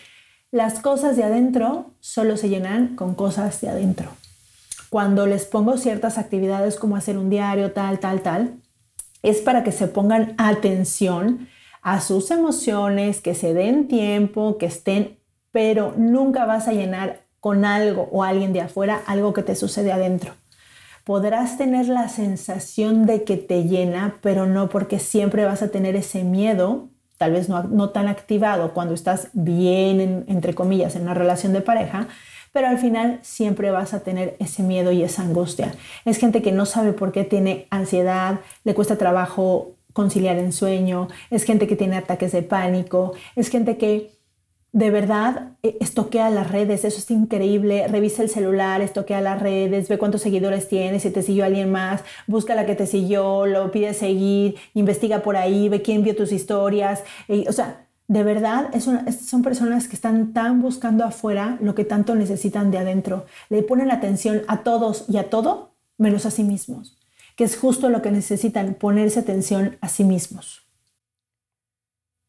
las 0.51 0.79
cosas 0.79 1.15
de 1.17 1.23
adentro 1.23 1.91
solo 1.99 2.35
se 2.35 2.49
llenan 2.49 2.95
con 2.95 3.13
cosas 3.13 3.61
de 3.61 3.69
adentro. 3.69 4.09
Cuando 4.89 5.27
les 5.27 5.45
pongo 5.45 5.77
ciertas 5.77 6.17
actividades 6.17 6.77
como 6.77 6.95
hacer 6.95 7.17
un 7.17 7.29
diario, 7.29 7.73
tal, 7.73 7.99
tal, 7.99 8.21
tal, 8.21 8.53
es 9.29 9.41
para 9.41 9.63
que 9.63 9.71
se 9.71 9.87
pongan 9.87 10.33
atención 10.37 11.47
a 11.81 12.01
sus 12.01 12.31
emociones, 12.31 13.21
que 13.21 13.35
se 13.35 13.53
den 13.53 13.87
tiempo, 13.87 14.57
que 14.57 14.65
estén, 14.65 15.19
pero 15.51 15.93
nunca 15.97 16.45
vas 16.45 16.67
a 16.67 16.73
llenar 16.73 17.21
con 17.39 17.65
algo 17.65 18.09
o 18.11 18.23
alguien 18.23 18.53
de 18.53 18.61
afuera 18.61 19.01
algo 19.05 19.33
que 19.33 19.43
te 19.43 19.55
sucede 19.55 19.91
adentro. 19.91 20.33
Podrás 21.03 21.57
tener 21.57 21.87
la 21.87 22.09
sensación 22.09 23.05
de 23.05 23.23
que 23.23 23.37
te 23.37 23.63
llena, 23.63 24.17
pero 24.21 24.45
no 24.45 24.69
porque 24.69 24.99
siempre 24.99 25.45
vas 25.45 25.61
a 25.61 25.69
tener 25.69 25.95
ese 25.95 26.23
miedo, 26.23 26.89
tal 27.17 27.31
vez 27.31 27.47
no, 27.47 27.89
tan 27.91 28.07
activado 28.07 28.73
cuando 28.73 28.93
estás 28.93 29.29
bien, 29.33 30.25
entre 30.27 30.53
comillas, 30.53 30.95
en 30.95 31.03
una 31.03 31.13
relación 31.13 31.53
de 31.53 31.61
pareja, 31.61 32.07
pero 32.57 32.69
al 32.69 32.79
final 32.79 33.19
siempre 33.21 33.69
vas 33.69 33.93
a 33.93 33.99
tener 33.99 34.35
ese 34.39 34.63
miedo 34.63 34.91
y 34.91 35.03
esa 35.03 35.21
angustia. 35.21 35.75
Es 36.05 36.17
gente 36.17 36.41
que 36.41 36.51
no 36.51 36.65
sabe 36.65 36.91
por 36.91 37.11
qué 37.11 37.23
tiene 37.23 37.67
ansiedad, 37.69 38.39
le 38.63 38.73
cuesta 38.73 38.97
trabajo 38.97 39.75
conciliar 39.93 40.37
el 40.37 40.51
sueño, 40.51 41.07
es 41.29 41.43
gente 41.43 41.67
que 41.67 41.75
tiene 41.75 41.97
ataques 41.97 42.31
de 42.31 42.41
pánico, 42.41 43.13
es 43.35 43.49
gente 43.49 43.77
que 43.77 44.09
de 44.71 44.89
verdad 44.89 45.51
eh, 45.61 45.77
estoquea 45.81 46.31
las 46.31 46.49
redes, 46.49 46.83
eso 46.83 46.97
es 46.97 47.11
increíble, 47.11 47.87
revisa 47.87 48.23
el 48.23 48.29
celular, 48.29 48.81
estoquea 48.81 49.21
las 49.21 49.39
redes, 49.39 49.87
ve 49.87 49.99
cuántos 49.99 50.23
seguidores 50.23 50.67
tienes, 50.67 51.03
si 51.03 51.11
te 51.11 51.21
siguió 51.21 51.45
alguien 51.45 51.71
más, 51.71 52.03
busca 52.25 52.55
la 52.55 52.65
que 52.65 52.73
te 52.73 52.87
siguió, 52.87 53.45
lo 53.45 53.69
pide 53.69 53.93
seguir, 53.93 54.55
investiga 54.73 55.19
por 55.21 55.37
ahí, 55.37 55.69
ve 55.69 55.83
quién 55.83 56.01
vio 56.01 56.15
tus 56.15 56.31
historias, 56.31 57.03
o 57.47 57.51
sea, 57.51 57.86
de 58.07 58.23
verdad 58.23 58.71
son 58.79 59.41
personas 59.41 59.87
que 59.87 59.95
están 59.95 60.33
tan 60.33 60.61
buscando 60.61 61.03
afuera 61.03 61.57
lo 61.61 61.75
que 61.75 61.83
tanto 61.83 62.15
necesitan 62.15 62.71
de 62.71 62.77
adentro, 62.77 63.25
le 63.49 63.63
ponen 63.63 63.91
atención 63.91 64.43
a 64.47 64.63
todos 64.63 65.05
y 65.09 65.17
a 65.17 65.29
todo 65.29 65.75
menos 65.97 66.25
a 66.25 66.31
sí 66.31 66.43
mismos, 66.43 66.97
que 67.35 67.43
es 67.43 67.57
justo 67.57 67.89
lo 67.89 68.01
que 68.01 68.11
necesitan, 68.11 68.75
ponerse 68.75 69.19
atención 69.19 69.77
a 69.81 69.89
sí 69.89 70.03
mismos. 70.03 70.63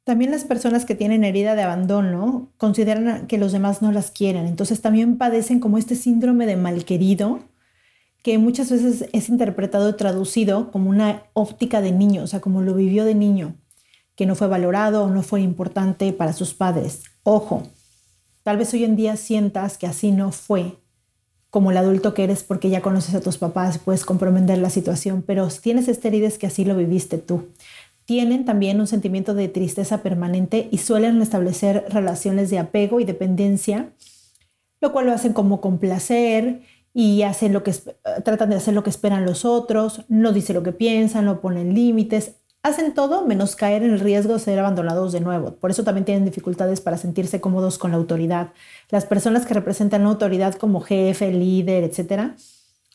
También 0.03 0.31
las 0.31 0.45
personas 0.45 0.87
que 0.87 0.95
tienen 0.95 1.23
herida 1.23 1.55
de 1.55 1.62
abandono 1.62 2.51
consideran 2.57 3.27
que 3.27 3.38
los 3.38 3.53
demás 3.53 3.83
no 3.83 3.93
las 3.93 4.11
quieren, 4.11 4.47
entonces 4.47 4.81
también 4.81 5.19
padecen 5.19 5.61
como 5.61 5.79
este 5.79 5.95
síndrome 5.95 6.47
de 6.47 6.57
malquerido 6.57 7.41
que 8.23 8.37
muchas 8.38 8.71
veces 8.71 9.09
es 9.12 9.29
interpretado 9.29 9.95
traducido 9.95 10.73
como 10.73 10.91
una 10.91 11.25
óptica 11.35 11.81
de 11.81 11.93
niño, 11.93 12.25
o 12.25 12.27
sea, 12.27 12.41
como 12.41 12.62
lo 12.62 12.75
vivió 12.75 13.05
de 13.05 13.14
niño, 13.14 13.55
que 14.18 14.26
no 14.26 14.35
fue 14.35 14.48
valorado 14.48 15.04
o 15.04 15.09
no 15.09 15.22
fue 15.22 15.40
importante 15.40 16.12
para 16.12 16.35
sus 16.35 16.52
padres. 16.52 17.04
Ojo, 17.22 17.62
tal 18.42 18.59
vez 18.59 18.74
hoy 18.74 18.85
en 18.85 18.96
día 18.96 19.16
sientas 19.16 19.78
que 19.78 19.87
así 19.87 20.11
no 20.11 20.31
fue, 20.31 20.76
como 21.48 21.70
el 21.70 21.78
adulto 21.78 22.12
que 22.12 22.24
eres 22.24 22.42
porque 22.42 22.68
ya 22.68 22.83
conoces 22.83 23.14
a 23.14 23.22
tus 23.22 23.38
papás 23.38 23.76
y 23.76 23.78
puedes 23.78 24.04
comprender 24.04 24.59
la 24.59 24.68
situación, 24.68 25.22
pero 25.26 25.48
tienes 25.48 25.88
esta 25.88 26.09
herida 26.09 26.28
es 26.28 26.37
que 26.37 26.46
así 26.46 26.66
lo 26.66 26.76
viviste 26.76 27.16
tú 27.16 27.48
tienen 28.09 28.46
también 28.46 28.81
un 28.81 28.87
sentimiento 28.87 29.35
de 29.35 29.48
tristeza 29.48 30.02
permanente 30.02 30.70
y 30.72 30.78
suelen 30.78 31.20
establecer 31.20 31.85
relaciones 31.90 32.48
de 32.48 32.59
apego 32.59 33.00
y 33.00 33.04
dependencia, 33.04 33.90
lo 34.81 34.92
cual 34.92 35.04
lo 35.04 35.12
hacen 35.12 35.35
como 35.35 35.61
complacer 35.61 36.62
y 36.94 37.20
hacen 37.20 37.52
lo 37.52 37.62
que 37.62 37.74
tratan 38.24 38.48
de 38.48 38.57
hacer 38.57 38.72
lo 38.72 38.83
que 38.83 38.88
esperan 38.88 39.26
los 39.26 39.44
otros, 39.44 40.07
no 40.09 40.33
dicen 40.33 40.57
lo 40.57 40.62
que 40.62 40.72
piensan, 40.72 41.26
no 41.26 41.42
ponen 41.42 41.74
límites, 41.74 42.37
hacen 42.68 42.94
todo 42.94 43.26
menos 43.26 43.57
caer 43.57 43.83
en 43.83 43.92
el 43.92 44.00
riesgo 44.00 44.35
de 44.35 44.38
ser 44.38 44.59
abandonados 44.59 45.12
de 45.12 45.20
nuevo. 45.20 45.57
Por 45.57 45.70
eso 45.70 45.85
también 45.85 46.04
tienen 46.04 46.24
dificultades 46.24 46.81
para 46.81 46.98
sentirse 46.98 47.40
cómodos 47.40 47.78
con 47.78 47.90
la 47.90 47.96
autoridad. 47.96 48.52
Las 48.90 49.07
personas 49.07 49.46
que 49.46 49.54
representan 49.54 50.04
la 50.04 50.11
autoridad 50.11 50.54
como 50.54 50.81
jefe, 50.81 51.33
líder, 51.33 51.85
etcétera, 51.85 52.37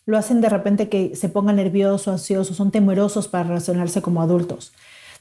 lo 0.05 0.17
hacen 0.17 0.41
de 0.41 0.49
repente 0.49 0.89
que 0.89 1.15
se 1.15 1.29
pongan 1.29 1.57
nerviosos, 1.57 2.07
ansiosos, 2.07 2.57
son 2.57 2.71
temerosos 2.71 3.27
para 3.27 3.45
relacionarse 3.45 4.01
como 4.01 4.21
adultos. 4.21 4.73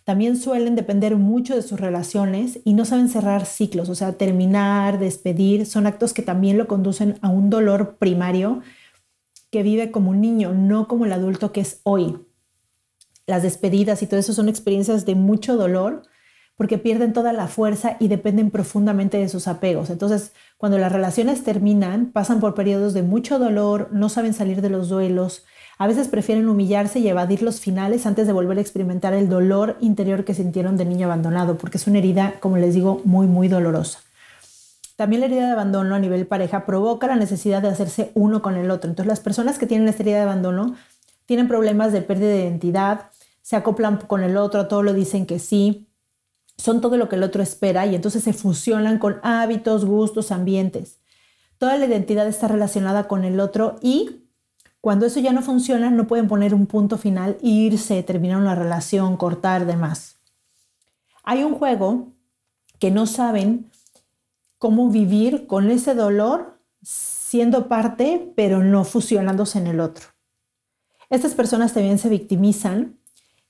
También 0.04 0.36
suelen 0.36 0.74
depender 0.74 1.16
mucho 1.16 1.54
de 1.54 1.62
sus 1.62 1.78
relaciones 1.78 2.58
y 2.64 2.74
no 2.74 2.84
saben 2.84 3.08
cerrar 3.08 3.46
ciclos, 3.46 3.88
o 3.88 3.94
sea, 3.94 4.14
terminar, 4.14 4.98
despedir, 4.98 5.64
son 5.64 5.86
actos 5.86 6.12
que 6.12 6.22
también 6.22 6.58
lo 6.58 6.66
conducen 6.66 7.18
a 7.22 7.28
un 7.28 7.50
dolor 7.50 7.96
primario 7.98 8.62
que 9.52 9.62
vive 9.62 9.92
como 9.92 10.10
un 10.10 10.20
niño, 10.20 10.52
no 10.54 10.88
como 10.88 11.04
el 11.04 11.12
adulto 11.12 11.52
que 11.52 11.60
es 11.60 11.80
hoy. 11.84 12.18
Las 13.32 13.42
despedidas 13.42 14.02
y 14.02 14.06
todo 14.06 14.20
eso 14.20 14.34
son 14.34 14.50
experiencias 14.50 15.06
de 15.06 15.14
mucho 15.14 15.56
dolor 15.56 16.02
porque 16.54 16.76
pierden 16.76 17.14
toda 17.14 17.32
la 17.32 17.46
fuerza 17.46 17.96
y 17.98 18.08
dependen 18.08 18.50
profundamente 18.50 19.16
de 19.16 19.30
sus 19.30 19.48
apegos. 19.48 19.88
Entonces, 19.88 20.32
cuando 20.58 20.76
las 20.76 20.92
relaciones 20.92 21.42
terminan, 21.42 22.12
pasan 22.12 22.40
por 22.40 22.54
periodos 22.54 22.92
de 22.92 23.02
mucho 23.02 23.38
dolor, 23.38 23.88
no 23.90 24.10
saben 24.10 24.34
salir 24.34 24.60
de 24.60 24.68
los 24.68 24.90
duelos, 24.90 25.46
a 25.78 25.86
veces 25.86 26.08
prefieren 26.08 26.46
humillarse 26.46 26.98
y 26.98 27.08
evadir 27.08 27.40
los 27.40 27.58
finales 27.60 28.04
antes 28.04 28.26
de 28.26 28.34
volver 28.34 28.58
a 28.58 28.60
experimentar 28.60 29.14
el 29.14 29.30
dolor 29.30 29.78
interior 29.80 30.26
que 30.26 30.34
sintieron 30.34 30.76
de 30.76 30.84
niño 30.84 31.06
abandonado, 31.06 31.56
porque 31.56 31.78
es 31.78 31.86
una 31.86 32.00
herida, 32.00 32.34
como 32.38 32.58
les 32.58 32.74
digo, 32.74 33.00
muy, 33.06 33.26
muy 33.26 33.48
dolorosa. 33.48 34.00
También 34.96 35.20
la 35.20 35.26
herida 35.28 35.46
de 35.46 35.52
abandono 35.52 35.94
a 35.94 35.98
nivel 35.98 36.26
pareja 36.26 36.66
provoca 36.66 37.06
la 37.06 37.16
necesidad 37.16 37.62
de 37.62 37.68
hacerse 37.68 38.10
uno 38.12 38.42
con 38.42 38.56
el 38.56 38.70
otro. 38.70 38.90
Entonces 38.90 39.08
las 39.08 39.20
personas 39.20 39.58
que 39.58 39.66
tienen 39.66 39.88
esta 39.88 40.02
herida 40.02 40.16
de 40.16 40.24
abandono 40.24 40.76
tienen 41.24 41.48
problemas 41.48 41.92
de 41.92 42.02
pérdida 42.02 42.28
de 42.28 42.42
identidad, 42.42 43.11
se 43.42 43.56
acoplan 43.56 43.98
con 43.98 44.22
el 44.22 44.36
otro, 44.36 44.60
a 44.60 44.68
todo 44.68 44.82
lo 44.82 44.94
dicen 44.94 45.26
que 45.26 45.38
sí, 45.38 45.88
son 46.56 46.80
todo 46.80 46.96
lo 46.96 47.08
que 47.08 47.16
el 47.16 47.22
otro 47.22 47.42
espera 47.42 47.86
y 47.86 47.94
entonces 47.94 48.22
se 48.22 48.32
fusionan 48.32 48.98
con 48.98 49.18
hábitos, 49.22 49.84
gustos, 49.84 50.30
ambientes. 50.30 51.00
Toda 51.58 51.76
la 51.76 51.86
identidad 51.86 52.26
está 52.26 52.48
relacionada 52.48 53.08
con 53.08 53.24
el 53.24 53.40
otro 53.40 53.76
y 53.82 54.22
cuando 54.80 55.06
eso 55.06 55.20
ya 55.20 55.32
no 55.32 55.42
funciona, 55.42 55.90
no 55.90 56.06
pueden 56.06 56.28
poner 56.28 56.54
un 56.54 56.66
punto 56.66 56.98
final, 56.98 57.38
irse, 57.40 58.02
terminar 58.02 58.38
una 58.38 58.54
relación, 58.54 59.16
cortar, 59.16 59.66
demás. 59.66 60.16
Hay 61.22 61.44
un 61.44 61.54
juego 61.54 62.12
que 62.80 62.90
no 62.90 63.06
saben 63.06 63.70
cómo 64.58 64.90
vivir 64.90 65.46
con 65.46 65.70
ese 65.70 65.94
dolor 65.94 66.60
siendo 66.82 67.68
parte, 67.68 68.32
pero 68.36 68.62
no 68.62 68.84
fusionándose 68.84 69.58
en 69.58 69.68
el 69.68 69.80
otro. 69.80 70.06
Estas 71.10 71.34
personas 71.34 71.74
también 71.74 71.98
se 71.98 72.08
victimizan 72.08 72.98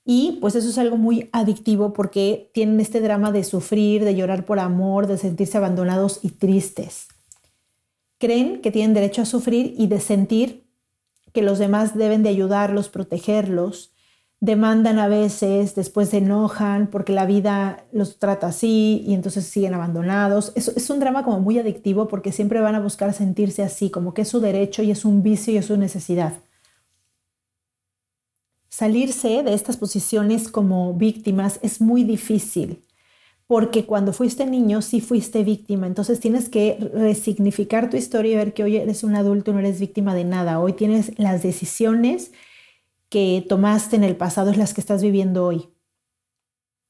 y 0.04 0.38
pues 0.40 0.54
eso 0.56 0.68
es 0.68 0.78
algo 0.78 0.96
muy 0.96 1.28
adictivo 1.32 1.92
porque 1.92 2.50
tienen 2.52 2.80
este 2.80 3.00
drama 3.00 3.30
de 3.30 3.44
sufrir, 3.44 4.04
de 4.04 4.16
llorar 4.16 4.44
por 4.44 4.58
amor, 4.58 5.06
de 5.06 5.16
sentirse 5.16 5.58
abandonados 5.58 6.18
y 6.22 6.30
tristes. 6.30 7.06
Creen 8.18 8.60
que 8.60 8.72
tienen 8.72 8.94
derecho 8.94 9.22
a 9.22 9.26
sufrir 9.26 9.74
y 9.78 9.86
de 9.86 10.00
sentir 10.00 10.66
que 11.32 11.42
los 11.42 11.58
demás 11.58 11.96
deben 11.96 12.22
de 12.22 12.30
ayudarlos, 12.30 12.88
protegerlos. 12.88 13.92
Demandan 14.40 14.98
a 14.98 15.06
veces, 15.06 15.76
después 15.76 16.08
se 16.08 16.18
enojan 16.18 16.88
porque 16.88 17.12
la 17.12 17.26
vida 17.26 17.84
los 17.92 18.18
trata 18.18 18.48
así 18.48 19.04
y 19.06 19.14
entonces 19.14 19.46
siguen 19.46 19.72
abandonados. 19.72 20.50
Es, 20.56 20.66
es 20.66 20.90
un 20.90 20.98
drama 20.98 21.22
como 21.22 21.38
muy 21.38 21.60
adictivo 21.60 22.08
porque 22.08 22.32
siempre 22.32 22.60
van 22.60 22.74
a 22.74 22.80
buscar 22.80 23.14
sentirse 23.14 23.62
así, 23.62 23.88
como 23.88 24.14
que 24.14 24.22
es 24.22 24.28
su 24.28 24.40
derecho 24.40 24.82
y 24.82 24.90
es 24.90 25.04
un 25.04 25.22
vicio 25.22 25.54
y 25.54 25.58
es 25.58 25.66
su 25.66 25.76
necesidad. 25.76 26.34
Salirse 28.72 29.42
de 29.42 29.52
estas 29.52 29.76
posiciones 29.76 30.48
como 30.48 30.94
víctimas 30.94 31.60
es 31.62 31.82
muy 31.82 32.04
difícil 32.04 32.86
porque 33.46 33.84
cuando 33.84 34.14
fuiste 34.14 34.46
niño 34.46 34.80
sí 34.80 35.02
fuiste 35.02 35.44
víctima, 35.44 35.86
entonces 35.86 36.20
tienes 36.20 36.48
que 36.48 36.78
resignificar 36.94 37.90
tu 37.90 37.98
historia 37.98 38.32
y 38.32 38.36
ver 38.36 38.54
que 38.54 38.64
hoy 38.64 38.78
eres 38.78 39.04
un 39.04 39.14
adulto, 39.14 39.52
no 39.52 39.58
eres 39.58 39.78
víctima 39.78 40.14
de 40.14 40.24
nada, 40.24 40.58
hoy 40.58 40.72
tienes 40.72 41.12
las 41.18 41.42
decisiones 41.42 42.32
que 43.10 43.44
tomaste 43.46 43.96
en 43.96 44.04
el 44.04 44.16
pasado, 44.16 44.50
es 44.50 44.56
las 44.56 44.72
que 44.72 44.80
estás 44.80 45.02
viviendo 45.02 45.44
hoy. 45.44 45.68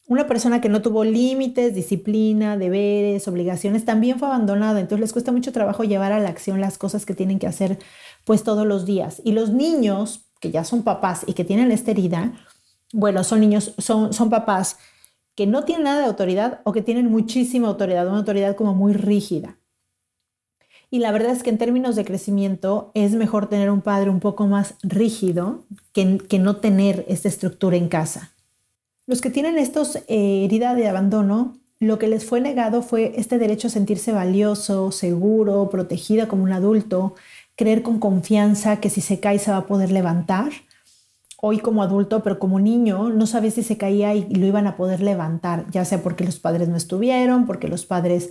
Una 0.07 0.29
persona 0.29 0.61
que 0.61 0.68
no 0.68 0.83
tuvo 0.83 1.03
límites, 1.03 1.75
disciplina, 1.75 2.57
deberes, 2.57 3.27
obligaciones, 3.27 3.85
también 3.85 4.21
fue 4.21 4.29
abandonada. 4.29 4.79
Entonces 4.79 5.01
les 5.01 5.12
cuesta 5.12 5.33
mucho 5.33 5.51
trabajo 5.51 5.83
llevar 5.83 6.12
a 6.12 6.21
la 6.21 6.29
acción 6.29 6.61
las 6.61 6.79
cosas 6.79 7.05
que 7.05 7.14
tienen 7.14 7.40
que 7.40 7.49
hacer 7.49 7.81
pues 8.23 8.45
todos 8.45 8.68
los 8.68 8.87
días. 8.87 9.21
Y 9.25 9.33
los 9.33 9.51
niños 9.51 10.32
que 10.43 10.51
ya 10.51 10.65
son 10.65 10.83
papás 10.83 11.23
y 11.27 11.35
que 11.35 11.45
tienen 11.45 11.71
esta 11.71 11.93
herida, 11.93 12.33
bueno, 12.93 13.23
son 13.23 13.41
niños, 13.41 13.75
son, 13.79 14.13
son 14.13 14.29
papás 14.29 14.77
que 15.37 15.47
no 15.47 15.65
tienen 15.65 15.85
nada 15.85 16.01
de 16.01 16.07
autoridad 16.07 16.61
o 16.65 16.73
que 16.73 16.83
tienen 16.83 17.07
muchísima 17.07 17.69
autoridad, 17.69 18.09
una 18.09 18.19
autoridad 18.19 18.57
como 18.57 18.75
muy 18.75 18.93
rígida. 18.93 19.57
Y 20.91 20.99
la 20.99 21.13
verdad 21.13 21.31
es 21.31 21.43
que 21.43 21.49
en 21.49 21.59
términos 21.59 21.97
de 21.97 22.05
crecimiento 22.05 22.91
es 22.95 23.13
mejor 23.13 23.49
tener 23.49 23.71
un 23.71 23.81
padre 23.81 24.11
un 24.11 24.21
poco 24.21 24.47
más 24.47 24.75
rígido 24.83 25.65
que, 25.93 26.19
que 26.19 26.39
no 26.39 26.57
tener 26.57 27.07
esta 27.09 27.29
estructura 27.29 27.77
en 27.77 27.89
casa. 27.89 28.33
Los 29.07 29.21
que 29.21 29.31
tienen 29.31 29.59
estos 29.59 29.97
eh, 30.09 30.45
herida 30.45 30.75
de 30.75 30.89
abandono, 30.89 31.57
lo 31.79 31.99
que 31.99 32.09
les 32.09 32.27
fue 32.27 32.41
negado 32.41 32.83
fue 32.83 33.15
este 33.17 33.39
derecho 33.39 33.69
a 33.69 33.71
sentirse 33.71 34.13
valioso, 34.13 34.91
seguro, 34.93 35.71
protegida 35.71 36.29
como 36.29 36.43
un 36.43 36.53
adulto, 36.53 37.15
creer 37.57 37.83
con 37.83 37.99
confianza 37.99 38.81
que 38.81 38.91
si 38.91 39.01
se 39.01 39.21
cae 39.21 39.38
se 39.38 39.51
va 39.51 39.59
a 39.59 39.67
poder 39.67 39.91
levantar. 39.91 40.51
Hoy 41.41 41.59
como 41.59 41.83
adulto, 41.83 42.23
pero 42.23 42.38
como 42.38 42.61
niño, 42.61 43.11
no 43.11 43.27
sabía 43.27 43.51
si 43.51 43.62
se 43.62 43.77
caía 43.77 44.15
y 44.15 44.35
lo 44.35 44.47
iban 44.47 44.67
a 44.67 44.77
poder 44.77 45.01
levantar, 45.01 45.67
ya 45.71 45.85
sea 45.85 46.03
porque 46.03 46.25
los 46.25 46.38
padres 46.38 46.69
no 46.69 46.77
estuvieron, 46.77 47.47
porque 47.47 47.67
los 47.67 47.85
padres 47.85 48.31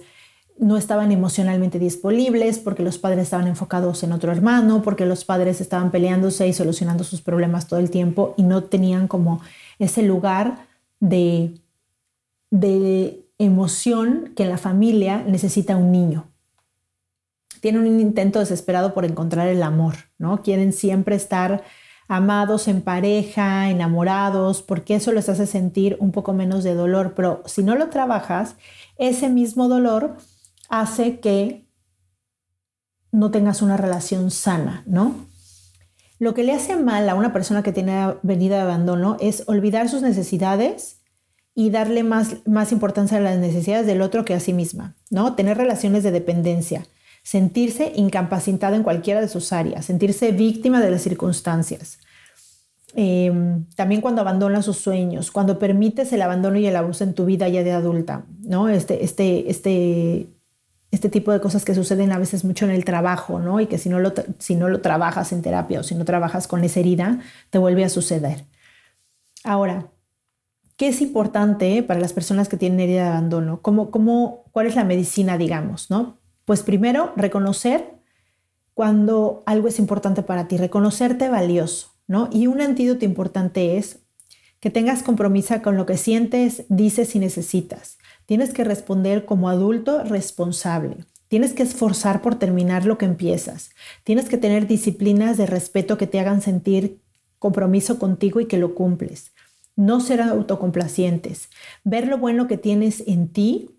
no 0.58 0.78
estaban 0.78 1.12
emocionalmente 1.12 1.80
disponibles, 1.80 2.60
porque 2.60 2.84
los 2.84 2.98
padres 2.98 3.24
estaban 3.24 3.48
enfocados 3.48 4.04
en 4.04 4.12
otro 4.12 4.32
hermano, 4.32 4.82
porque 4.82 5.06
los 5.06 5.26
padres 5.26 5.60
estaban 5.60 5.92
peleándose 5.92 6.48
y 6.48 6.54
solucionando 6.54 7.04
sus 7.04 7.22
problemas 7.22 7.68
todo 7.68 7.80
el 7.80 7.90
tiempo 7.90 8.34
y 8.38 8.44
no 8.44 8.64
tenían 8.64 9.08
como 9.08 9.42
ese 9.80 10.04
lugar 10.04 10.68
de, 11.00 11.60
de 12.52 13.26
emoción 13.40 14.34
que 14.36 14.46
la 14.46 14.58
familia 14.58 15.24
necesita 15.24 15.76
un 15.76 15.92
niño. 15.92 16.31
Tienen 17.62 17.82
un 17.82 18.00
intento 18.02 18.40
desesperado 18.40 18.94
por 18.94 19.06
encontrar 19.06 19.48
el 19.48 19.64
amor, 19.64 19.96
¿no? 20.18 20.42
Quieren 20.42 20.74
siempre 20.74 21.16
estar 21.16 21.64
amados 22.10 22.68
en 22.68 22.82
pareja, 22.82 23.70
enamorados, 23.70 24.62
porque 24.62 24.96
eso 24.96 25.14
les 25.14 25.30
hace 25.30 25.48
sentir 25.48 25.96
un 26.02 26.12
poco 26.12 26.34
menos 26.34 26.66
de 26.66 26.74
dolor, 26.74 27.14
pero 27.16 27.42
si 27.46 27.64
no 27.64 27.76
lo 27.76 27.88
trabajas, 27.88 28.58
ese 28.98 29.30
mismo 29.30 29.70
dolor 29.70 30.18
hace 30.68 31.22
que 31.22 31.70
no 33.14 33.32
tengas 33.32 33.62
una 33.62 33.78
relación 33.78 34.30
sana, 34.30 34.84
¿no? 34.86 35.16
Lo 36.20 36.34
que 36.34 36.44
le 36.44 36.54
hace 36.54 36.76
mal 36.76 37.08
a 37.10 37.16
una 37.16 37.34
persona 37.34 37.64
que 37.64 37.72
tiene 37.72 38.16
venida 38.24 38.58
de 38.58 38.62
abandono 38.64 39.18
es 39.20 39.44
olvidar 39.48 39.88
sus 39.88 40.02
necesidades 40.02 41.02
y 41.56 41.70
darle 41.70 42.04
más, 42.04 42.38
más 42.46 42.72
importancia 42.72 43.18
a 43.18 43.22
las 43.22 43.38
necesidades 43.40 43.86
del 43.86 44.02
otro 44.02 44.26
que 44.26 44.34
a 44.34 44.40
sí 44.40 44.54
misma, 44.54 44.96
¿no? 45.10 45.36
Tener 45.36 45.58
relaciones 45.58 46.04
de 46.04 46.12
dependencia, 46.12 46.86
sentirse 47.24 47.92
incapacitada 47.96 48.76
en 48.76 48.84
cualquiera 48.84 49.22
de 49.22 49.28
sus 49.28 49.54
áreas, 49.54 49.86
sentirse 49.86 50.32
víctima 50.32 50.82
de 50.82 50.92
las 50.92 51.02
circunstancias. 51.02 52.00
Em, 52.94 53.66
también 53.76 54.02
cuando 54.02 54.22
abandonas 54.22 54.66
sus 54.66 54.78
sueños, 54.78 55.32
cuando 55.32 55.60
permites 55.60 56.12
el 56.12 56.22
abandono 56.22 56.58
y 56.58 56.68
el 56.68 56.76
abuso 56.76 57.04
en 57.04 57.14
tu 57.14 57.26
vida 57.26 57.48
ya 57.48 57.64
de 57.64 57.72
adulta, 57.72 58.26
¿no? 58.42 58.68
Este, 58.68 59.04
este, 59.04 59.50
este 59.50 60.28
este 60.92 61.10
tipo 61.10 61.32
de 61.32 61.40
cosas 61.40 61.64
que 61.64 61.74
suceden 61.74 62.12
a 62.12 62.20
veces 62.20 62.44
mucho 62.44 62.66
en 62.66 62.72
el 62.72 62.84
trabajo, 62.84 63.40
¿no? 63.40 63.62
Y 63.62 63.68
que 63.68 63.78
si 63.78 63.88
no 63.88 64.00
lo, 64.00 64.14
si 64.40 64.56
no 64.56 64.68
lo 64.68 64.82
trabajas 64.82 65.32
en 65.32 65.42
terapia 65.42 65.80
o 65.80 65.84
si 65.84 65.96
no 65.96 66.04
trabajas 66.04 66.48
con 66.48 66.64
esa 66.66 66.82
herida, 66.82 67.20
te 67.50 67.58
vuelve 67.58 67.86
a 67.86 67.90
suceder. 67.90 68.46
Ahora, 69.46 69.88
¿qué 70.76 70.90
es 70.90 71.02
importante 71.02 71.82
para 71.82 72.02
las 72.02 72.12
personas 72.12 72.50
que 72.50 72.58
tienen 72.58 72.82
herida 72.82 73.04
de 73.04 73.10
abandono? 73.10 73.62
¿Cómo, 73.62 73.90
cómo, 73.90 74.44
¿Cuál 74.52 74.68
es 74.68 74.76
la 74.76 74.84
medicina, 74.84 75.38
digamos, 75.38 75.90
no? 75.90 76.18
Pues 76.52 76.64
primero, 76.64 77.14
reconocer 77.16 77.94
cuando 78.74 79.42
algo 79.46 79.70
es 79.70 79.80
importante 79.80 80.22
para 80.22 80.50
ti, 80.50 80.58
reconocerte 80.58 81.30
valioso, 81.30 81.94
¿no? 82.08 82.28
Y 82.30 82.48
un 82.48 82.60
antídoto 82.60 83.06
importante 83.06 83.78
es 83.78 84.00
que 84.60 84.70
tengas 84.70 85.02
compromiso 85.02 85.62
con 85.62 85.78
lo 85.78 85.86
que 85.86 85.96
sientes, 85.96 86.66
dices 86.68 87.16
y 87.16 87.20
necesitas. 87.20 88.00
Tienes 88.26 88.52
que 88.52 88.66
responder 88.66 89.24
como 89.24 89.48
adulto 89.48 90.04
responsable. 90.04 90.98
Tienes 91.30 91.54
que 91.54 91.64
esforzar 91.64 92.22
por 92.22 92.36
terminar 92.36 92.86
lo 92.86 92.98
que 92.98 93.06
empiezas. 93.06 93.70
Tienes 94.04 94.28
que 94.28 94.38
tener 94.38 94.68
disciplinas 94.68 95.38
de 95.38 95.46
respeto 95.46 95.98
que 95.98 96.08
te 96.08 96.20
hagan 96.20 96.42
sentir 96.42 97.00
compromiso 97.40 97.98
contigo 97.98 98.42
y 98.42 98.48
que 98.48 98.58
lo 98.58 98.76
cumples. 98.76 99.32
No 99.78 100.02
ser 100.02 100.20
autocomplacientes. 100.20 101.48
Ver 101.86 102.10
lo 102.10 102.18
bueno 102.18 102.50
que 102.50 102.58
tienes 102.58 103.06
en 103.08 103.30
ti, 103.30 103.70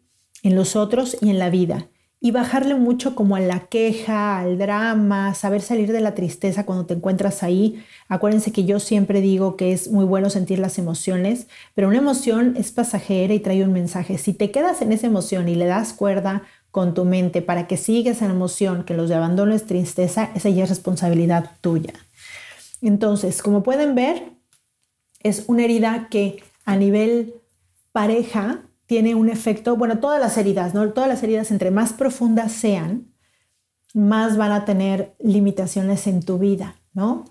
en 0.42 0.56
los 0.56 0.74
otros 0.74 1.18
y 1.20 1.28
en 1.28 1.38
la 1.38 1.50
vida 1.50 1.90
y 2.24 2.30
bajarle 2.30 2.76
mucho 2.76 3.16
como 3.16 3.34
a 3.34 3.40
la 3.40 3.66
queja, 3.66 4.38
al 4.38 4.56
drama, 4.56 5.34
saber 5.34 5.60
salir 5.60 5.90
de 5.90 6.00
la 6.00 6.14
tristeza 6.14 6.64
cuando 6.64 6.86
te 6.86 6.94
encuentras 6.94 7.42
ahí. 7.42 7.84
Acuérdense 8.08 8.52
que 8.52 8.64
yo 8.64 8.78
siempre 8.78 9.20
digo 9.20 9.56
que 9.56 9.72
es 9.72 9.90
muy 9.90 10.04
bueno 10.04 10.30
sentir 10.30 10.60
las 10.60 10.78
emociones, 10.78 11.48
pero 11.74 11.88
una 11.88 11.98
emoción 11.98 12.54
es 12.56 12.70
pasajera 12.70 13.34
y 13.34 13.40
trae 13.40 13.64
un 13.64 13.72
mensaje. 13.72 14.18
Si 14.18 14.34
te 14.34 14.52
quedas 14.52 14.82
en 14.82 14.92
esa 14.92 15.08
emoción 15.08 15.48
y 15.48 15.56
le 15.56 15.66
das 15.66 15.92
cuerda 15.92 16.44
con 16.70 16.94
tu 16.94 17.04
mente 17.04 17.42
para 17.42 17.66
que 17.66 17.76
sigas 17.76 18.18
esa 18.18 18.26
emoción, 18.26 18.84
que 18.84 18.94
los 18.94 19.08
de 19.08 19.16
abandono 19.16 19.52
es 19.52 19.66
tristeza, 19.66 20.30
esa 20.36 20.48
ya 20.48 20.62
es 20.62 20.70
responsabilidad 20.70 21.50
tuya. 21.60 21.92
Entonces, 22.82 23.42
como 23.42 23.64
pueden 23.64 23.96
ver, 23.96 24.30
es 25.24 25.42
una 25.48 25.64
herida 25.64 26.06
que 26.08 26.40
a 26.64 26.76
nivel 26.76 27.34
pareja 27.90 28.62
tiene 28.92 29.14
un 29.14 29.30
efecto, 29.30 29.74
bueno, 29.74 30.00
todas 30.00 30.20
las 30.20 30.36
heridas, 30.36 30.74
¿no? 30.74 30.86
Todas 30.90 31.08
las 31.08 31.22
heridas, 31.22 31.50
entre 31.50 31.70
más 31.70 31.94
profundas 31.94 32.52
sean, 32.52 33.06
más 33.94 34.36
van 34.36 34.52
a 34.52 34.66
tener 34.66 35.14
limitaciones 35.18 36.06
en 36.06 36.22
tu 36.22 36.36
vida, 36.36 36.76
¿no? 36.92 37.24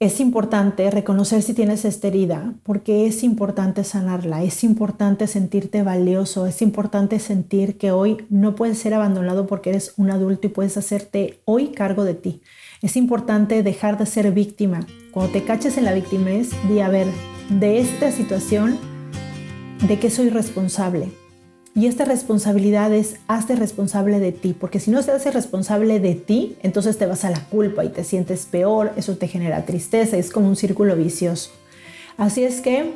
Es 0.00 0.18
importante 0.18 0.90
reconocer 0.90 1.40
si 1.42 1.54
tienes 1.54 1.84
esta 1.84 2.08
herida, 2.08 2.54
porque 2.64 3.06
es 3.06 3.22
importante 3.22 3.84
sanarla, 3.84 4.42
es 4.42 4.64
importante 4.64 5.28
sentirte 5.28 5.84
valioso, 5.84 6.46
es 6.46 6.62
importante 6.62 7.20
sentir 7.20 7.78
que 7.78 7.92
hoy 7.92 8.26
no 8.28 8.56
puedes 8.56 8.78
ser 8.78 8.92
abandonado 8.92 9.46
porque 9.46 9.70
eres 9.70 9.94
un 9.98 10.10
adulto 10.10 10.48
y 10.48 10.50
puedes 10.50 10.76
hacerte 10.76 11.42
hoy 11.44 11.68
cargo 11.68 12.02
de 12.02 12.14
ti. 12.14 12.42
Es 12.80 12.96
importante 12.96 13.62
dejar 13.62 13.98
de 13.98 14.06
ser 14.06 14.32
víctima. 14.32 14.84
Cuando 15.12 15.32
te 15.32 15.44
caches 15.44 15.78
en 15.78 15.84
la 15.84 15.94
victimez, 15.94 16.50
di 16.68 16.80
a 16.80 16.88
ver, 16.88 17.06
de 17.50 17.78
esta 17.78 18.10
situación 18.10 18.91
de 19.86 19.98
qué 19.98 20.10
soy 20.10 20.28
responsable. 20.28 21.08
Y 21.74 21.86
esta 21.86 22.04
responsabilidad 22.04 22.92
es, 22.92 23.16
hazte 23.28 23.56
responsable 23.56 24.20
de 24.20 24.30
ti, 24.30 24.54
porque 24.58 24.78
si 24.78 24.90
no 24.90 25.02
se 25.02 25.10
hace 25.10 25.30
responsable 25.30 26.00
de 26.00 26.14
ti, 26.14 26.56
entonces 26.62 26.98
te 26.98 27.06
vas 27.06 27.24
a 27.24 27.30
la 27.30 27.40
culpa 27.46 27.84
y 27.84 27.88
te 27.88 28.04
sientes 28.04 28.46
peor, 28.46 28.92
eso 28.96 29.16
te 29.16 29.26
genera 29.26 29.64
tristeza, 29.64 30.16
es 30.16 30.30
como 30.30 30.48
un 30.48 30.56
círculo 30.56 30.94
vicioso. 30.94 31.50
Así 32.16 32.44
es 32.44 32.60
que 32.60 32.92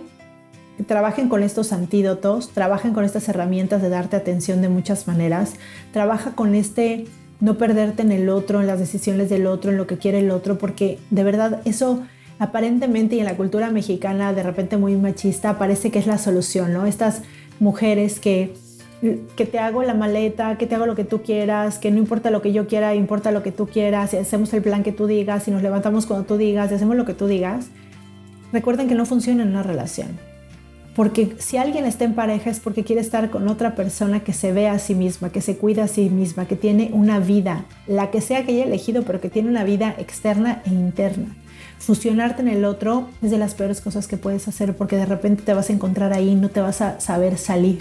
trabajen 0.86 1.28
con 1.28 1.42
estos 1.42 1.72
antídotos, 1.72 2.50
trabajen 2.50 2.92
con 2.92 3.04
estas 3.04 3.28
herramientas 3.28 3.82
de 3.82 3.88
darte 3.88 4.16
atención 4.16 4.60
de 4.60 4.68
muchas 4.68 5.08
maneras, 5.08 5.54
trabaja 5.92 6.32
con 6.32 6.54
este 6.54 7.06
no 7.40 7.58
perderte 7.58 8.02
en 8.02 8.12
el 8.12 8.28
otro, 8.28 8.60
en 8.60 8.66
las 8.66 8.78
decisiones 8.78 9.28
del 9.28 9.46
otro, 9.46 9.70
en 9.70 9.76
lo 9.76 9.86
que 9.86 9.98
quiere 9.98 10.20
el 10.20 10.30
otro, 10.30 10.58
porque 10.58 10.98
de 11.10 11.24
verdad 11.24 11.62
eso 11.64 12.02
aparentemente 12.38 13.16
y 13.16 13.20
en 13.20 13.24
la 13.24 13.36
cultura 13.36 13.70
mexicana 13.70 14.32
de 14.32 14.42
repente 14.42 14.76
muy 14.76 14.96
machista 14.96 15.58
parece 15.58 15.90
que 15.90 15.98
es 15.98 16.06
la 16.06 16.18
solución, 16.18 16.72
¿no? 16.72 16.86
Estas 16.86 17.22
mujeres 17.60 18.20
que, 18.20 18.54
que 19.36 19.46
te 19.46 19.58
hago 19.58 19.82
la 19.82 19.94
maleta, 19.94 20.58
que 20.58 20.66
te 20.66 20.74
hago 20.74 20.86
lo 20.86 20.94
que 20.94 21.04
tú 21.04 21.22
quieras, 21.22 21.78
que 21.78 21.90
no 21.90 21.98
importa 21.98 22.30
lo 22.30 22.42
que 22.42 22.52
yo 22.52 22.66
quiera, 22.66 22.94
importa 22.94 23.30
lo 23.30 23.42
que 23.42 23.52
tú 23.52 23.66
quieras, 23.66 24.12
y 24.12 24.18
hacemos 24.18 24.52
el 24.52 24.62
plan 24.62 24.82
que 24.82 24.92
tú 24.92 25.06
digas, 25.06 25.48
y 25.48 25.50
nos 25.50 25.62
levantamos 25.62 26.06
cuando 26.06 26.26
tú 26.26 26.36
digas, 26.36 26.70
y 26.70 26.74
hacemos 26.74 26.96
lo 26.96 27.04
que 27.04 27.14
tú 27.14 27.26
digas. 27.26 27.68
Recuerden 28.52 28.88
que 28.88 28.94
no 28.94 29.06
funciona 29.06 29.42
en 29.42 29.50
una 29.50 29.62
relación. 29.62 30.08
Porque 30.94 31.36
si 31.38 31.58
alguien 31.58 31.84
está 31.84 32.04
en 32.04 32.14
pareja 32.14 32.48
es 32.48 32.58
porque 32.58 32.82
quiere 32.82 33.02
estar 33.02 33.28
con 33.28 33.48
otra 33.48 33.74
persona 33.74 34.20
que 34.20 34.32
se 34.32 34.52
ve 34.52 34.66
a 34.66 34.78
sí 34.78 34.94
misma, 34.94 35.30
que 35.30 35.42
se 35.42 35.58
cuida 35.58 35.84
a 35.84 35.88
sí 35.88 36.08
misma, 36.08 36.46
que 36.46 36.56
tiene 36.56 36.88
una 36.94 37.18
vida, 37.18 37.66
la 37.86 38.10
que 38.10 38.22
sea 38.22 38.46
que 38.46 38.52
haya 38.52 38.64
elegido, 38.64 39.02
pero 39.02 39.20
que 39.20 39.28
tiene 39.28 39.50
una 39.50 39.62
vida 39.62 39.94
externa 39.98 40.62
e 40.64 40.70
interna 40.70 41.36
fusionarte 41.78 42.42
en 42.42 42.48
el 42.48 42.64
otro 42.64 43.08
es 43.22 43.30
de 43.30 43.38
las 43.38 43.54
peores 43.54 43.80
cosas 43.80 44.06
que 44.06 44.16
puedes 44.16 44.48
hacer 44.48 44.76
porque 44.76 44.96
de 44.96 45.06
repente 45.06 45.42
te 45.42 45.54
vas 45.54 45.70
a 45.70 45.72
encontrar 45.72 46.12
ahí 46.12 46.30
y 46.30 46.34
no 46.34 46.48
te 46.48 46.60
vas 46.60 46.80
a 46.80 47.00
saber 47.00 47.38
salir. 47.38 47.80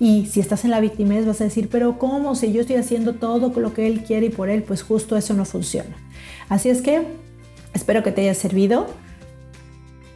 Y 0.00 0.26
si 0.26 0.40
estás 0.40 0.64
en 0.64 0.70
la 0.70 0.80
victimez 0.80 1.26
vas 1.26 1.40
a 1.40 1.44
decir, 1.44 1.68
pero 1.70 1.98
¿cómo? 1.98 2.34
Si 2.34 2.52
yo 2.52 2.60
estoy 2.60 2.76
haciendo 2.76 3.14
todo 3.14 3.52
lo 3.60 3.74
que 3.74 3.86
él 3.86 4.04
quiere 4.04 4.26
y 4.26 4.30
por 4.30 4.48
él, 4.48 4.62
pues 4.62 4.82
justo 4.82 5.16
eso 5.16 5.34
no 5.34 5.44
funciona. 5.44 5.96
Así 6.48 6.68
es 6.68 6.82
que 6.82 7.02
espero 7.74 8.02
que 8.02 8.12
te 8.12 8.22
haya 8.22 8.34
servido 8.34 8.86